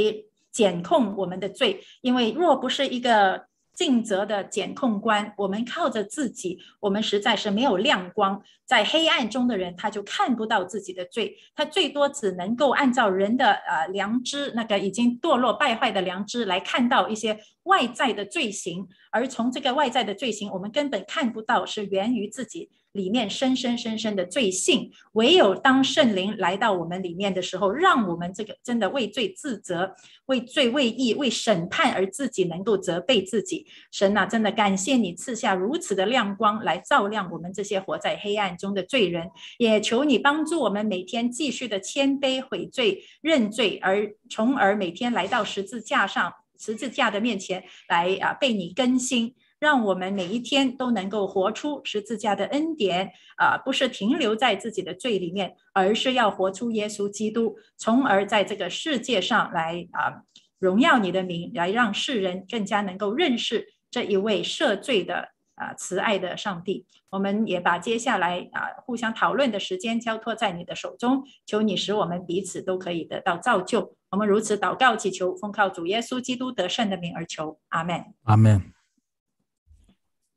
[0.52, 8.42] 检控我们的罪，因为若不是一个尽责的检控官，我们靠着自己，我们实在是没有亮光。
[8.66, 22.70] 在黑暗中的人，他就看不到自己的罪，他最多只能够按照人的呃良知，那个已经堕落败坏的良知来看到一些外在的罪行，而从这个外在的罪行，我们根本看不到是源于自己。
[22.94, 33.68] 里面深深深深的罪性，唯有当圣灵来到我们里面的时候，让我们这个真的为罪自责、为罪为义、为审判而自己能够责备自己。
[33.92, 39.30] 神啊，真的感谢你赐下如此的亮光来照亮我们这些活在黑暗中的罪人，
[39.60, 49.36] 也求你帮助我们每天继续的谦卑悔罪、认罪，而从而每天来到十字架上、十字架的面前来啊，被你更新。
[49.60, 60.24] 让我们每一天都能够活出十字架的恩典啊，不是停留在自己的罪里面，而是要活出耶稣基督，从而在这个世界上来啊
[60.60, 66.86] 荣耀你的名，来让世人更加能够认识这一位赦罪的啊慈爱的上帝。
[67.10, 73.96] 我们也把接下来啊互相讨论的时间交托在你的手中，求你使我们彼此都可以得到造就。
[74.12, 78.79] 我们如此祷告祈求，奉靠主耶稣基督得胜的名而求，阿门，阿门。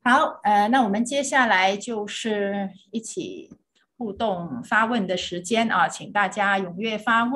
[0.04, 3.48] 好，呃，那我们接下来就是一起
[3.96, 7.30] 互动发问的时间啊，请大家踊跃发问。